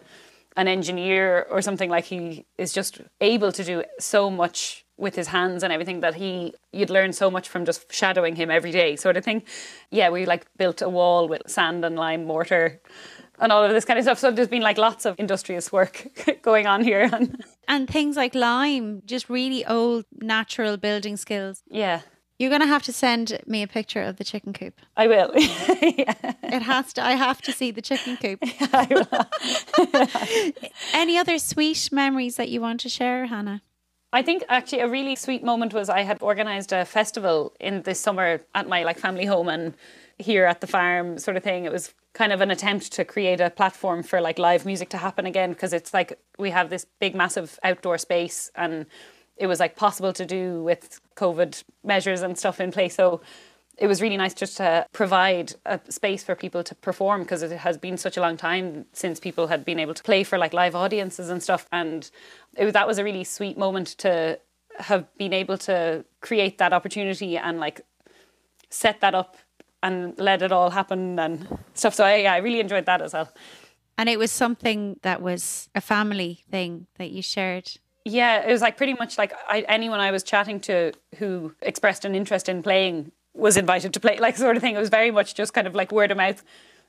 an 0.57 0.67
engineer 0.67 1.45
or 1.50 1.62
something 1.62 1.89
like 1.89 2.05
he 2.05 2.45
is 2.57 2.74
just 2.74 3.01
able 3.21 3.51
to 3.53 3.63
do 3.63 3.83
so 4.00 4.29
much 4.29 4.86
with 4.98 5.15
his 5.15 5.27
hands 5.27 5.63
and 5.63 5.71
everything 5.74 6.01
that 6.01 6.15
he 6.15 6.53
you'd 6.71 6.89
learn 6.89 7.13
so 7.13 7.31
much 7.31 7.48
from 7.50 7.65
just 7.65 7.91
shadowing 7.91 8.36
him 8.36 8.51
every 8.51 8.71
day 8.71 8.95
sort 8.95 9.17
of 9.17 9.24
thing. 9.24 9.43
Yeah, 9.89 10.10
we 10.10 10.25
like 10.25 10.45
built 10.57 10.81
a 10.81 10.89
wall 10.89 11.27
with 11.27 11.41
sand 11.48 11.83
and 11.86 11.95
lime 11.95 12.25
mortar 12.25 12.81
and 13.41 13.51
all 13.51 13.63
of 13.63 13.71
this 13.71 13.83
kind 13.83 13.98
of 14.00 14.05
stuff. 14.05 14.19
So 14.19 14.31
there's 14.31 14.48
been 14.48 14.62
like 14.62 14.77
lots 14.77 15.05
of 15.05 15.19
industrious 15.19 15.71
work 15.71 16.07
going 16.41 16.67
on 16.67 16.83
here. 16.83 17.10
and 17.67 17.89
things 17.89 18.15
like 18.15 18.36
lime, 18.36 19.01
just 19.05 19.29
really 19.29 19.65
old 19.65 20.05
natural 20.19 20.77
building 20.77 21.17
skills. 21.17 21.63
Yeah. 21.67 22.01
You're 22.38 22.50
going 22.50 22.62
to 22.62 22.67
have 22.67 22.83
to 22.83 22.93
send 22.93 23.39
me 23.45 23.62
a 23.62 23.67
picture 23.67 24.01
of 24.01 24.17
the 24.17 24.24
chicken 24.24 24.53
coop. 24.53 24.74
I 24.98 25.07
will. 25.07 25.31
yeah. 25.38 26.15
It 26.41 26.63
has 26.63 26.91
to. 26.93 27.03
I 27.03 27.12
have 27.12 27.39
to 27.43 27.51
see 27.51 27.69
the 27.69 27.83
chicken 27.83 28.17
coop. 28.17 28.39
Any 30.93 31.19
other 31.19 31.38
sweet 31.38 31.89
memories 31.91 32.38
that 32.38 32.50
you 32.50 32.60
want 32.60 32.79
to 32.79 32.89
share, 32.89 33.27
Hannah? 33.27 33.62
I 34.12 34.24
think 34.24 34.43
actually 34.50 34.79
a 34.79 34.89
really 34.89 35.15
sweet 35.15 35.43
moment 35.43 35.74
was 35.74 35.88
I 35.88 36.01
had 36.01 36.19
organised 36.21 36.74
a 36.74 36.83
festival 36.83 37.55
in 37.60 37.83
this 37.83 38.00
summer 38.00 38.41
at 38.55 38.67
my 38.67 38.83
like 38.83 38.98
family 38.98 39.25
home 39.25 39.48
and 39.48 39.75
here 40.22 40.46
at 40.46 40.62
the 40.62 40.68
farm 40.68 41.18
sort 41.18 41.38
of 41.38 41.44
thing. 41.44 41.66
It 41.66 41.72
was 41.72 41.94
kind 42.13 42.34
of 42.34 42.42
an 42.42 42.51
attempt 42.51 42.92
to 42.94 43.06
create 43.06 43.40
a 43.40 43.50
platform 43.50 44.04
for 44.04 44.22
like 44.22 44.38
live 44.38 44.66
music 44.66 44.90
to 44.90 44.98
happen 44.98 45.25
again 45.25 45.51
because 45.51 45.74
it's 45.74 45.94
like 45.94 46.20
we 46.38 46.50
have 46.50 46.70
this 46.70 46.86
big 47.00 47.16
massive 47.16 47.60
outdoor 47.63 47.98
space 47.98 48.51
and 48.56 48.86
it 49.38 49.48
was 49.48 49.60
like 49.60 49.75
possible 49.75 50.13
to 50.13 50.25
do 50.25 50.62
with 50.63 51.00
COVID 51.16 51.63
measures 51.84 52.22
and 52.22 52.38
stuff 52.38 52.60
in 52.60 52.72
place. 52.72 52.96
So 52.96 53.22
it 53.78 53.88
was 53.88 54.01
really 54.01 54.18
nice 54.18 54.34
just 54.34 54.58
to 54.58 54.86
provide 54.92 55.54
a 55.66 55.80
space 55.90 56.24
for 56.24 56.36
people 56.36 56.63
to 56.63 56.75
perform 56.75 57.22
because 57.22 57.42
it 57.42 57.51
has 57.51 57.78
been 57.78 57.98
such 57.98 58.18
a 58.18 58.22
long 58.22 58.38
time 58.38 58.86
since 58.94 59.20
people 59.20 59.48
had 59.48 59.66
been 59.66 59.80
able 59.80 59.96
to 59.96 60.04
play 60.04 60.24
for 60.24 60.38
like 60.38 60.54
live 60.54 60.75
audiences 60.75 61.30
and 61.30 61.42
stuff. 61.42 61.68
And 61.72 62.12
was, 62.60 62.74
that 62.74 62.88
was 62.88 63.00
a 63.00 63.04
really 63.04 63.24
sweet 63.24 63.58
moment 63.58 63.88
to 64.00 64.40
have 64.78 65.06
been 65.18 65.34
able 65.34 65.58
to 65.58 66.06
create 66.22 66.58
that 66.60 66.74
opportunity 66.74 67.38
and 67.38 67.60
like 67.60 67.82
set 68.70 69.01
that 69.01 69.16
up 69.16 69.38
and 69.83 70.17
let 70.19 70.41
it 70.41 70.51
all 70.51 70.69
happen 70.69 71.17
and 71.19 71.47
stuff. 71.73 71.93
So 71.93 72.03
I, 72.03 72.17
yeah, 72.17 72.33
I 72.33 72.38
really 72.38 72.59
enjoyed 72.59 72.85
that 72.85 73.01
as 73.01 73.13
well. 73.13 73.31
And 73.97 74.09
it 74.09 74.17
was 74.17 74.31
something 74.31 75.00
that 75.03 75.21
was 75.21 75.69
a 75.75 75.81
family 75.81 76.43
thing 76.50 76.88
that 76.97 77.11
you 77.11 77.21
shared. 77.21 77.71
Yeah, 78.05 78.41
it 78.47 78.51
was 78.51 78.61
like 78.61 78.77
pretty 78.77 78.93
much 78.93 79.17
like 79.17 79.33
I, 79.47 79.61
anyone 79.67 80.00
I 80.00 80.11
was 80.11 80.23
chatting 80.23 80.59
to 80.61 80.91
who 81.17 81.53
expressed 81.61 82.03
an 82.05 82.15
interest 82.15 82.50
in 82.50 82.63
playing 82.63 83.11
was 83.33 83.57
invited 83.57 83.93
to 83.93 84.00
play, 84.00 84.17
like 84.17 84.38
sort 84.38 84.55
of 84.55 84.61
thing. 84.61 84.75
It 84.75 84.79
was 84.79 84.89
very 84.89 85.11
much 85.11 85.35
just 85.35 85.53
kind 85.53 85.67
of 85.67 85.75
like 85.75 85.91
word 85.91 86.11
of 86.11 86.17
mouth. 86.17 86.43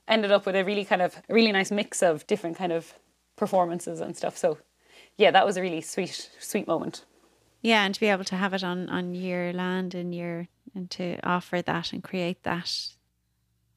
Ended 0.07 0.31
up 0.31 0.45
with 0.45 0.55
a 0.55 0.65
really 0.65 0.83
kind 0.83 1.01
of 1.01 1.15
a 1.29 1.33
really 1.33 1.51
nice 1.51 1.71
mix 1.71 2.01
of 2.01 2.25
different 2.27 2.57
kind 2.57 2.71
of 2.71 2.93
performances 3.35 4.01
and 4.01 4.17
stuff. 4.17 4.37
So, 4.37 4.57
yeah, 5.17 5.31
that 5.31 5.45
was 5.45 5.55
a 5.55 5.61
really 5.61 5.81
sweet, 5.81 6.29
sweet 6.39 6.67
moment. 6.67 7.05
Yeah, 7.61 7.85
and 7.85 7.93
to 7.93 7.99
be 7.99 8.07
able 8.07 8.25
to 8.25 8.35
have 8.35 8.53
it 8.53 8.63
on 8.63 8.89
on 8.89 9.13
your 9.13 9.53
land 9.53 9.95
and 9.95 10.13
your 10.13 10.47
and 10.75 10.89
to 10.91 11.17
offer 11.23 11.61
that 11.61 11.93
and 11.93 12.03
create 12.03 12.43
that. 12.43 12.89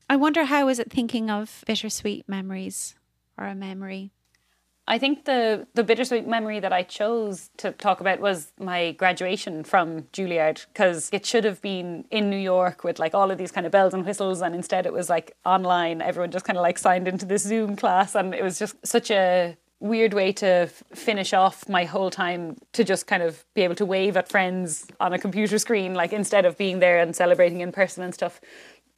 I 0.08 0.16
wonder 0.16 0.44
how 0.44 0.68
is 0.68 0.78
it 0.78 0.90
thinking 0.90 1.30
of 1.30 1.64
bittersweet 1.66 2.28
memories 2.28 2.94
or 3.36 3.46
a 3.46 3.54
memory? 3.54 4.12
I 4.88 4.98
think 4.98 5.24
the 5.24 5.66
the 5.74 5.82
bittersweet 5.82 6.28
memory 6.28 6.60
that 6.60 6.72
I 6.72 6.84
chose 6.84 7.50
to 7.56 7.72
talk 7.72 8.00
about 8.00 8.20
was 8.20 8.52
my 8.58 8.92
graduation 8.92 9.64
from 9.64 10.02
Juilliard 10.12 10.64
because 10.68 11.08
it 11.12 11.26
should 11.26 11.42
have 11.42 11.60
been 11.60 12.04
in 12.10 12.30
New 12.30 12.36
York 12.36 12.84
with 12.84 13.00
like 13.00 13.12
all 13.12 13.32
of 13.32 13.38
these 13.38 13.50
kind 13.50 13.66
of 13.66 13.72
bells 13.72 13.94
and 13.94 14.06
whistles 14.06 14.42
and 14.42 14.54
instead 14.54 14.86
it 14.86 14.92
was 14.92 15.10
like 15.10 15.36
online 15.44 16.00
everyone 16.00 16.30
just 16.30 16.44
kind 16.44 16.56
of 16.56 16.62
like 16.62 16.78
signed 16.78 17.08
into 17.08 17.26
this 17.26 17.42
Zoom 17.42 17.74
class 17.74 18.14
and 18.14 18.32
it 18.32 18.44
was 18.44 18.60
just 18.60 18.76
such 18.86 19.10
a 19.10 19.56
weird 19.88 20.14
way 20.14 20.32
to 20.32 20.66
finish 20.94 21.32
off 21.32 21.68
my 21.68 21.84
whole 21.84 22.10
time 22.10 22.56
to 22.72 22.84
just 22.84 23.06
kind 23.06 23.22
of 23.22 23.44
be 23.54 23.62
able 23.62 23.74
to 23.74 23.86
wave 23.86 24.16
at 24.16 24.28
friends 24.28 24.86
on 25.00 25.12
a 25.12 25.18
computer 25.18 25.58
screen 25.58 25.94
like 25.94 26.12
instead 26.12 26.44
of 26.44 26.56
being 26.58 26.78
there 26.78 26.98
and 26.98 27.16
celebrating 27.16 27.60
in 27.60 27.72
person 27.72 28.02
and 28.02 28.14
stuff 28.14 28.40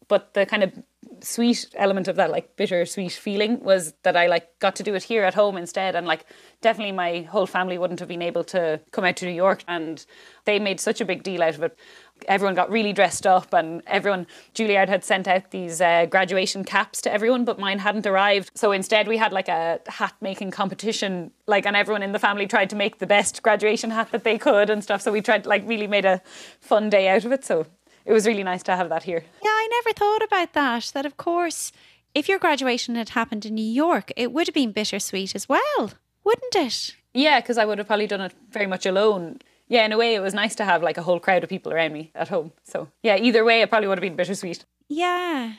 but 0.09 0.35
the 0.35 0.47
kind 0.47 0.63
of 0.63 0.73
sweet 1.21 1.67
element 1.75 2.09
of 2.09 2.17
that 2.17 2.31
like 2.31 2.57
bitter 2.57 2.85
sweet 2.85 3.13
feeling 3.13 3.61
was 3.61 3.95
that 4.03 4.17
I 4.17 4.27
like 4.27 4.59
got 4.59 4.77
to 4.77 4.83
do 4.83 4.95
it 4.95 5.03
here 5.03 5.25
at 5.25 5.35
home 5.35 5.57
instead. 5.57 5.95
And 5.95 6.07
like 6.07 6.25
definitely 6.61 6.93
my 6.93 7.23
whole 7.23 7.47
family 7.47 7.79
wouldn't 7.79 8.01
have 8.01 8.09
been 8.09 8.23
able 8.23 8.45
to 8.45 8.81
come 8.91 9.05
out 9.05 9.17
to 9.17 9.27
New 9.27 9.33
York. 9.33 9.65
And 9.69 10.05
they 10.45 10.59
made 10.59 10.81
such 10.81 11.01
a 11.01 11.05
big 11.05 11.23
deal 11.23 11.43
out 11.43 11.55
of 11.55 11.63
it. 11.63 11.79
Everyone 12.27 12.55
got 12.55 12.71
really 12.71 12.93
dressed 12.93 13.27
up 13.27 13.53
and 13.53 13.83
everyone 13.87 14.27
Juilliard 14.55 14.89
had 14.89 15.05
sent 15.05 15.29
out 15.29 15.51
these 15.51 15.81
uh, 15.81 16.07
graduation 16.07 16.65
caps 16.65 17.01
to 17.03 17.13
everyone 17.13 17.45
but 17.45 17.59
mine 17.59 17.79
hadn't 17.79 18.07
arrived. 18.07 18.51
So 18.55 18.73
instead 18.73 19.09
we 19.09 19.17
had 19.17 19.33
like 19.33 19.49
a 19.49 19.81
hat 19.87 20.15
making 20.21 20.51
competition 20.51 21.31
like 21.47 21.67
and 21.67 21.77
everyone 21.77 22.03
in 22.03 22.13
the 22.13 22.19
family 22.19 22.47
tried 22.47 22.71
to 22.71 22.77
make 22.77 22.99
the 22.99 23.07
best 23.07 23.43
graduation 23.43 23.91
hat 23.91 24.11
that 24.13 24.25
they 24.25 24.39
could 24.39 24.71
and 24.71 24.83
stuff. 24.83 25.03
So 25.03 25.13
we 25.13 25.21
tried 25.21 25.47
like 25.47 25.67
really 25.67 25.87
made 25.87 26.05
a 26.05 26.21
fun 26.61 26.91
day 26.91 27.09
out 27.09 27.25
of 27.25 27.33
it. 27.33 27.45
So 27.45 27.67
it 28.09 28.13
was 28.13 28.27
really 28.27 28.43
nice 28.43 28.63
to 28.65 28.75
have 28.75 28.89
that 28.89 29.03
here. 29.03 29.23
Yeah, 29.45 29.51
I 29.51 29.69
never 29.71 29.93
thought 29.95 30.23
about 30.25 30.55
that. 30.55 30.91
That, 30.95 31.05
of 31.05 31.19
course, 31.19 31.73
if 32.15 32.27
your 32.27 32.39
graduation 32.39 32.95
had 32.95 33.11
happened 33.11 33.45
in 33.45 33.55
New 33.55 33.63
York, 33.63 34.11
it 34.17 34.33
would 34.33 34.47
have 34.47 34.55
been 34.55 34.73
bittersweet 34.73 35.35
as 35.35 35.47
well, 35.47 35.93
wouldn't 36.25 36.57
it? 36.57 36.97
Yeah, 37.13 37.41
because 37.41 37.59
I 37.59 37.67
would 37.67 37.77
have 37.77 37.87
probably 37.87 38.07
done 38.07 38.23
it 38.23 38.33
very 38.51 38.67
much 38.67 38.87
alone. 38.87 39.41
Yeah, 39.69 39.85
in 39.85 39.93
a 39.93 39.99
way, 39.99 40.15
it 40.15 40.21
was 40.21 40.33
nice 40.33 40.55
to 40.55 40.65
have 40.65 40.83
like 40.83 40.97
a 40.97 41.03
whole 41.03 41.21
crowd 41.21 41.45
of 41.45 41.51
people 41.51 41.71
around 41.71 41.93
me 41.93 42.11
at 42.15 42.29
home. 42.29 42.53
So, 42.65 42.89
yeah, 43.03 43.19
either 43.19 43.45
way, 43.45 43.61
it 43.61 43.69
probably 43.69 43.89
would 43.89 43.99
have 43.99 44.03
been 44.03 44.17
bittersweet. 44.17 44.65
Yeah. 44.89 45.53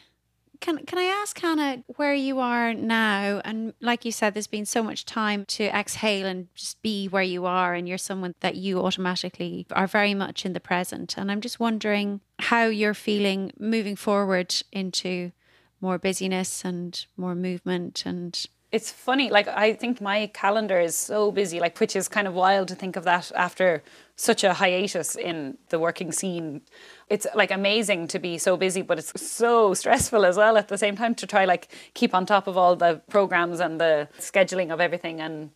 Can 0.61 0.85
can 0.85 0.97
I 0.97 1.03
ask 1.03 1.39
Hannah 1.39 1.83
where 1.95 2.13
you 2.13 2.39
are 2.39 2.73
now? 2.73 3.41
And 3.45 3.73
like 3.79 4.03
you 4.03 4.11
said, 4.11 4.33
there's 4.33 4.47
been 4.47 4.65
so 4.65 4.83
much 4.83 5.05
time 5.05 5.45
to 5.45 5.65
exhale 5.65 6.25
and 6.25 6.53
just 6.53 6.81
be 6.81 7.07
where 7.07 7.23
you 7.23 7.45
are, 7.45 7.73
and 7.73 7.87
you're 7.87 7.97
someone 7.97 8.35
that 8.41 8.55
you 8.55 8.79
automatically 8.79 9.65
are 9.71 9.87
very 9.87 10.13
much 10.13 10.45
in 10.45 10.53
the 10.53 10.59
present. 10.59 11.17
And 11.17 11.31
I'm 11.31 11.39
just 11.39 11.59
wondering 11.59 12.19
how 12.39 12.65
you're 12.65 12.93
feeling 12.93 13.51
moving 13.57 13.95
forward 13.95 14.53
into 14.71 15.31
more 15.79 15.97
busyness 15.97 16.65
and 16.65 17.05
more 17.15 17.35
movement 17.35 18.03
and 18.05 18.45
it's 18.71 18.91
funny 18.91 19.29
like 19.29 19.47
i 19.47 19.73
think 19.73 19.99
my 19.99 20.27
calendar 20.27 20.79
is 20.79 20.95
so 20.95 21.31
busy 21.31 21.59
like 21.59 21.79
which 21.79 21.95
is 21.95 22.07
kind 22.07 22.27
of 22.27 22.33
wild 22.33 22.67
to 22.67 22.75
think 22.75 22.95
of 22.95 23.03
that 23.03 23.31
after 23.35 23.83
such 24.15 24.43
a 24.43 24.53
hiatus 24.53 25.15
in 25.15 25.57
the 25.69 25.79
working 25.79 26.11
scene 26.11 26.61
it's 27.09 27.25
like 27.35 27.51
amazing 27.51 28.07
to 28.07 28.19
be 28.19 28.37
so 28.37 28.55
busy 28.57 28.81
but 28.81 28.99
it's 28.99 29.19
so 29.21 29.73
stressful 29.73 30.25
as 30.25 30.37
well 30.37 30.57
at 30.57 30.67
the 30.67 30.77
same 30.77 30.95
time 30.95 31.15
to 31.15 31.25
try 31.25 31.45
like 31.45 31.67
keep 31.93 32.13
on 32.13 32.25
top 32.25 32.47
of 32.47 32.57
all 32.57 32.75
the 32.75 33.01
programs 33.09 33.59
and 33.59 33.79
the 33.79 34.07
scheduling 34.19 34.71
of 34.71 34.79
everything 34.79 35.19
and 35.19 35.51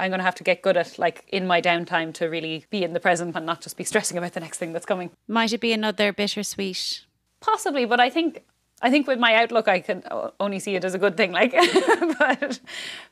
I'm 0.00 0.10
going 0.10 0.20
to 0.20 0.24
have 0.24 0.36
to 0.36 0.44
get 0.44 0.62
good 0.62 0.76
at 0.76 0.98
like 0.98 1.24
in 1.28 1.46
my 1.46 1.60
downtime 1.60 2.14
to 2.14 2.26
really 2.26 2.64
be 2.70 2.84
in 2.84 2.92
the 2.92 3.00
present 3.00 3.34
and 3.34 3.44
not 3.44 3.60
just 3.60 3.76
be 3.76 3.82
stressing 3.82 4.16
about 4.16 4.32
the 4.32 4.40
next 4.40 4.58
thing 4.58 4.72
that's 4.72 4.86
coming. 4.86 5.10
Might 5.26 5.52
it 5.52 5.60
be 5.60 5.72
another 5.72 6.12
bittersweet? 6.12 7.04
Possibly, 7.40 7.84
but 7.84 7.98
I 7.98 8.08
think 8.08 8.44
I 8.80 8.90
think 8.90 9.06
with 9.06 9.18
my 9.18 9.34
outlook, 9.34 9.66
I 9.66 9.80
can 9.80 10.04
only 10.38 10.58
see 10.58 10.76
it 10.76 10.84
as 10.84 10.94
a 10.94 10.98
good 10.98 11.16
thing. 11.16 11.32
Like, 11.32 11.52
but, 12.18 12.60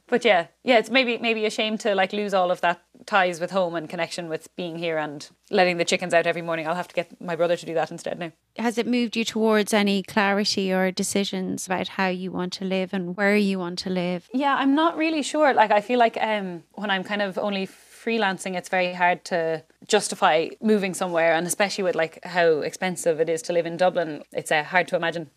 but 0.07 0.25
yeah, 0.25 0.47
yeah, 0.63 0.79
it's 0.79 0.91
maybe 0.91 1.19
maybe 1.19 1.45
a 1.45 1.51
shame 1.51 1.77
to 1.79 1.95
like 1.95 2.13
lose 2.13 2.35
all 2.35 2.51
of 2.51 2.61
that 2.61 2.83
ties 3.05 3.41
with 3.41 3.51
home 3.51 3.75
and 3.75 3.89
connection 3.89 4.29
with 4.29 4.55
being 4.57 4.79
here 4.79 4.97
and 4.99 5.29
letting 5.51 5.77
the 5.77 5.85
chickens 5.85 6.15
out 6.15 6.27
every 6.27 6.43
morning. 6.43 6.67
I'll 6.67 6.75
have 6.75 6.89
to 6.89 6.95
get 6.95 7.21
my 7.21 7.37
brother 7.37 7.57
to 7.57 7.67
do 7.67 7.75
that 7.75 7.91
instead 7.91 8.19
now. 8.19 8.33
Has 8.57 8.79
it 8.79 8.87
moved 8.87 9.17
you 9.17 9.25
towards 9.25 9.75
any 9.75 10.03
clarity 10.03 10.73
or 10.73 10.91
decisions 10.91 11.67
about 11.67 11.89
how 11.89 12.09
you 12.09 12.31
want 12.31 12.53
to 12.55 12.65
live 12.65 12.93
and 12.93 13.17
where 13.17 13.37
you 13.37 13.59
want 13.59 13.79
to 13.81 13.91
live? 13.91 14.29
Yeah, 14.33 14.55
I'm 14.57 14.75
not 14.75 14.97
really 14.97 15.23
sure. 15.23 15.53
Like, 15.53 15.71
I 15.71 15.81
feel 15.81 15.99
like 15.99 16.17
um, 16.21 16.63
when 16.73 16.91
I'm 16.91 17.05
kind 17.05 17.23
of 17.23 17.39
only 17.39 17.67
freelancing, 17.67 18.55
it's 18.55 18.69
very 18.69 18.93
hard 18.93 19.25
to 19.27 19.65
justify 19.89 20.49
moving 20.63 20.95
somewhere, 20.95 21.35
and 21.35 21.47
especially 21.47 21.85
with 21.85 21.97
like 21.97 22.25
how 22.25 22.61
expensive 22.61 23.21
it 23.21 23.29
is 23.29 23.43
to 23.43 23.53
live 23.53 23.67
in 23.67 23.77
Dublin, 23.77 24.23
it's 24.33 24.53
uh, 24.53 24.63
hard 24.63 24.89
to 24.89 24.97
imagine. 24.97 25.31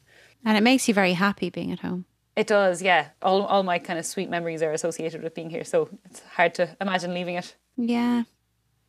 And 0.46 0.58
it 0.58 0.62
makes 0.62 0.88
you 0.88 0.94
very 0.94 1.14
happy 1.14 1.50
being 1.50 1.72
at 1.72 1.80
home. 1.80 2.06
It 2.36 2.48
does, 2.48 2.82
yeah. 2.82 3.10
All 3.22 3.44
all 3.44 3.64
my 3.64 3.80
kind 3.80 4.00
of 4.00 4.06
sweet 4.06 4.30
memories 4.30 4.62
are 4.62 4.72
associated 4.72 5.22
with 5.22 5.36
being 5.36 5.50
here, 5.50 5.66
so 5.66 5.90
it's 6.06 6.22
hard 6.36 6.54
to 6.56 6.76
imagine 6.80 7.14
leaving 7.14 7.36
it. 7.36 7.56
Yeah. 7.76 8.24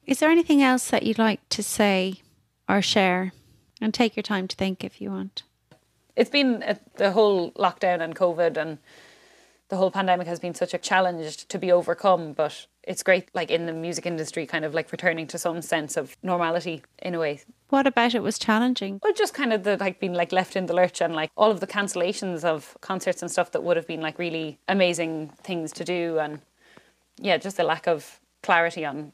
Is 0.07 0.21
there 0.21 0.31
anything 0.31 0.63
else 0.63 0.91
that 0.91 1.03
you'd 1.03 1.19
like 1.19 1.41
to 1.51 1.63
say 1.63 2.23
or 2.69 2.81
share? 2.81 3.33
And 3.83 3.95
take 3.95 4.15
your 4.15 4.23
time 4.23 4.47
to 4.47 4.57
think 4.57 4.85
if 4.85 5.01
you 5.01 5.11
want. 5.11 5.43
It's 6.15 6.29
been 6.29 6.63
a, 6.67 6.79
the 6.97 7.13
whole 7.13 7.51
lockdown 7.53 8.03
and 8.03 8.15
COVID 8.15 8.59
and 8.59 8.79
the 9.71 9.77
whole 9.77 9.91
pandemic 9.91 10.27
has 10.27 10.39
been 10.39 10.55
such 10.55 10.75
a 10.75 10.79
challenge 10.79 11.47
to 11.47 11.59
be 11.59 11.73
overcome, 11.73 12.33
but 12.33 12.67
it's 12.83 13.03
great, 13.03 13.31
like 13.35 13.51
in 13.51 13.67
the 13.67 13.73
music 13.73 14.05
industry, 14.05 14.45
kind 14.45 14.65
of 14.65 14.75
like 14.75 14.91
returning 14.91 15.27
to 15.29 15.39
some 15.39 15.63
sense 15.63 15.97
of 15.97 16.17
normality 16.23 16.83
in 16.99 17.15
a 17.15 17.19
way. 17.19 17.41
What 17.69 17.87
about 17.87 18.15
it 18.15 18.23
was 18.23 18.39
challenging? 18.39 18.99
Well, 19.03 19.15
just 19.15 19.33
kind 19.33 19.53
of 19.53 19.63
the 19.63 19.77
like 19.77 20.01
being 20.01 20.13
like 20.13 20.33
left 20.33 20.57
in 20.57 20.67
the 20.67 20.75
lurch 20.75 21.01
and 21.01 21.15
like 21.15 21.31
all 21.37 21.51
of 21.51 21.61
the 21.61 21.69
cancellations 21.69 22.45
of 22.45 22.77
concerts 22.81 23.23
and 23.23 23.31
stuff 23.31 23.53
that 23.53 23.63
would 23.63 23.77
have 23.77 23.87
been 23.87 24.01
like 24.01 24.19
really 24.19 24.59
amazing 24.69 25.31
things 25.43 25.73
to 25.73 25.85
do, 25.85 26.19
and 26.19 26.41
yeah, 27.19 27.39
just 27.39 27.57
the 27.57 27.65
lack 27.65 27.87
of 27.87 28.21
clarity 28.43 28.85
on 28.85 29.13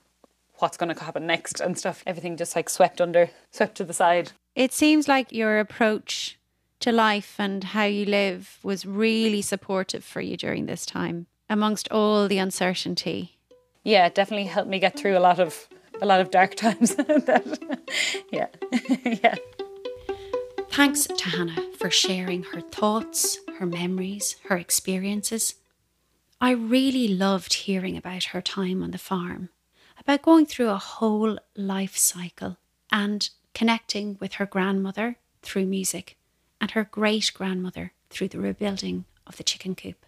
what's 0.58 0.78
going 0.78 0.94
to 0.94 1.04
happen 1.04 1.26
next 1.26 1.60
and 1.60 1.76
stuff. 1.78 2.02
Everything 2.06 2.36
just 2.36 2.56
like 2.56 2.70
swept 2.70 3.00
under, 3.00 3.28
swept 3.50 3.76
to 3.76 3.84
the 3.84 3.92
side. 3.92 4.32
It 4.54 4.72
seems 4.72 5.06
like 5.06 5.32
your 5.32 5.58
approach 5.58 6.35
to 6.80 6.92
life 6.92 7.36
and 7.38 7.64
how 7.64 7.84
you 7.84 8.04
live 8.04 8.58
was 8.62 8.86
really 8.86 9.42
supportive 9.42 10.04
for 10.04 10.20
you 10.20 10.36
during 10.36 10.66
this 10.66 10.84
time 10.84 11.26
amongst 11.48 11.90
all 11.90 12.28
the 12.28 12.38
uncertainty 12.38 13.36
yeah, 13.86 14.06
it 14.06 14.16
definitely 14.16 14.48
helped 14.48 14.68
me 14.68 14.80
get 14.80 14.98
through 14.98 15.16
a 15.16 15.20
lot 15.20 15.38
of 15.38 15.68
a 16.02 16.06
lot 16.06 16.20
of 16.20 16.32
dark 16.32 16.54
times. 16.56 16.96
that, 16.96 17.78
yeah, 18.32 18.48
yeah. 19.22 19.36
Thanks 20.70 21.06
to 21.06 21.28
Hannah 21.28 21.62
for 21.78 21.88
sharing 21.88 22.42
her 22.42 22.60
thoughts, 22.60 23.38
her 23.60 23.64
memories, 23.64 24.34
her 24.48 24.56
experiences. 24.56 25.54
I 26.40 26.50
really 26.50 27.06
loved 27.06 27.54
hearing 27.54 27.96
about 27.96 28.24
her 28.24 28.42
time 28.42 28.82
on 28.82 28.90
the 28.90 28.98
farm, 28.98 29.50
about 30.00 30.22
going 30.22 30.46
through 30.46 30.70
a 30.70 30.78
whole 30.78 31.38
life 31.56 31.96
cycle 31.96 32.56
and 32.90 33.30
connecting 33.54 34.18
with 34.20 34.34
her 34.34 34.46
grandmother 34.46 35.16
through 35.42 35.66
music 35.66 36.16
and 36.66 36.72
her 36.72 36.82
great 36.82 37.30
grandmother 37.32 37.92
through 38.10 38.26
the 38.26 38.40
rebuilding 38.40 39.04
of 39.24 39.36
the 39.36 39.44
chicken 39.44 39.76
coop. 39.76 40.04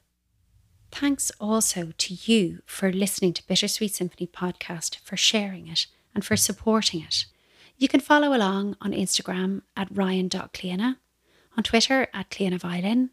Thanks 0.90 1.30
also 1.38 1.92
to 1.96 2.14
you 2.14 2.62
for 2.66 2.90
listening 2.92 3.32
to 3.34 3.46
Bittersweet 3.46 3.94
Symphony 3.94 4.26
podcast, 4.26 4.96
for 4.96 5.16
sharing 5.16 5.68
it, 5.68 5.86
and 6.16 6.24
for 6.24 6.36
supporting 6.36 7.00
it. 7.02 7.26
You 7.76 7.86
can 7.86 8.00
follow 8.00 8.34
along 8.34 8.76
on 8.80 8.90
Instagram 8.90 9.62
at 9.76 9.86
ryan.cleana, 9.96 10.96
on 11.56 11.62
Twitter 11.62 12.08
at 12.12 12.28
Cleana 12.28 12.58
Violin, 12.58 13.10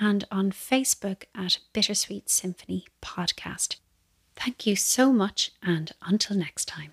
and 0.00 0.24
on 0.30 0.50
Facebook 0.50 1.24
at 1.34 1.58
Bittersweet 1.74 2.30
Symphony 2.30 2.86
Podcast. 3.02 3.76
Thank 4.36 4.66
you 4.66 4.74
so 4.74 5.12
much, 5.12 5.52
and 5.62 5.92
until 6.00 6.34
next 6.34 6.64
time. 6.64 6.92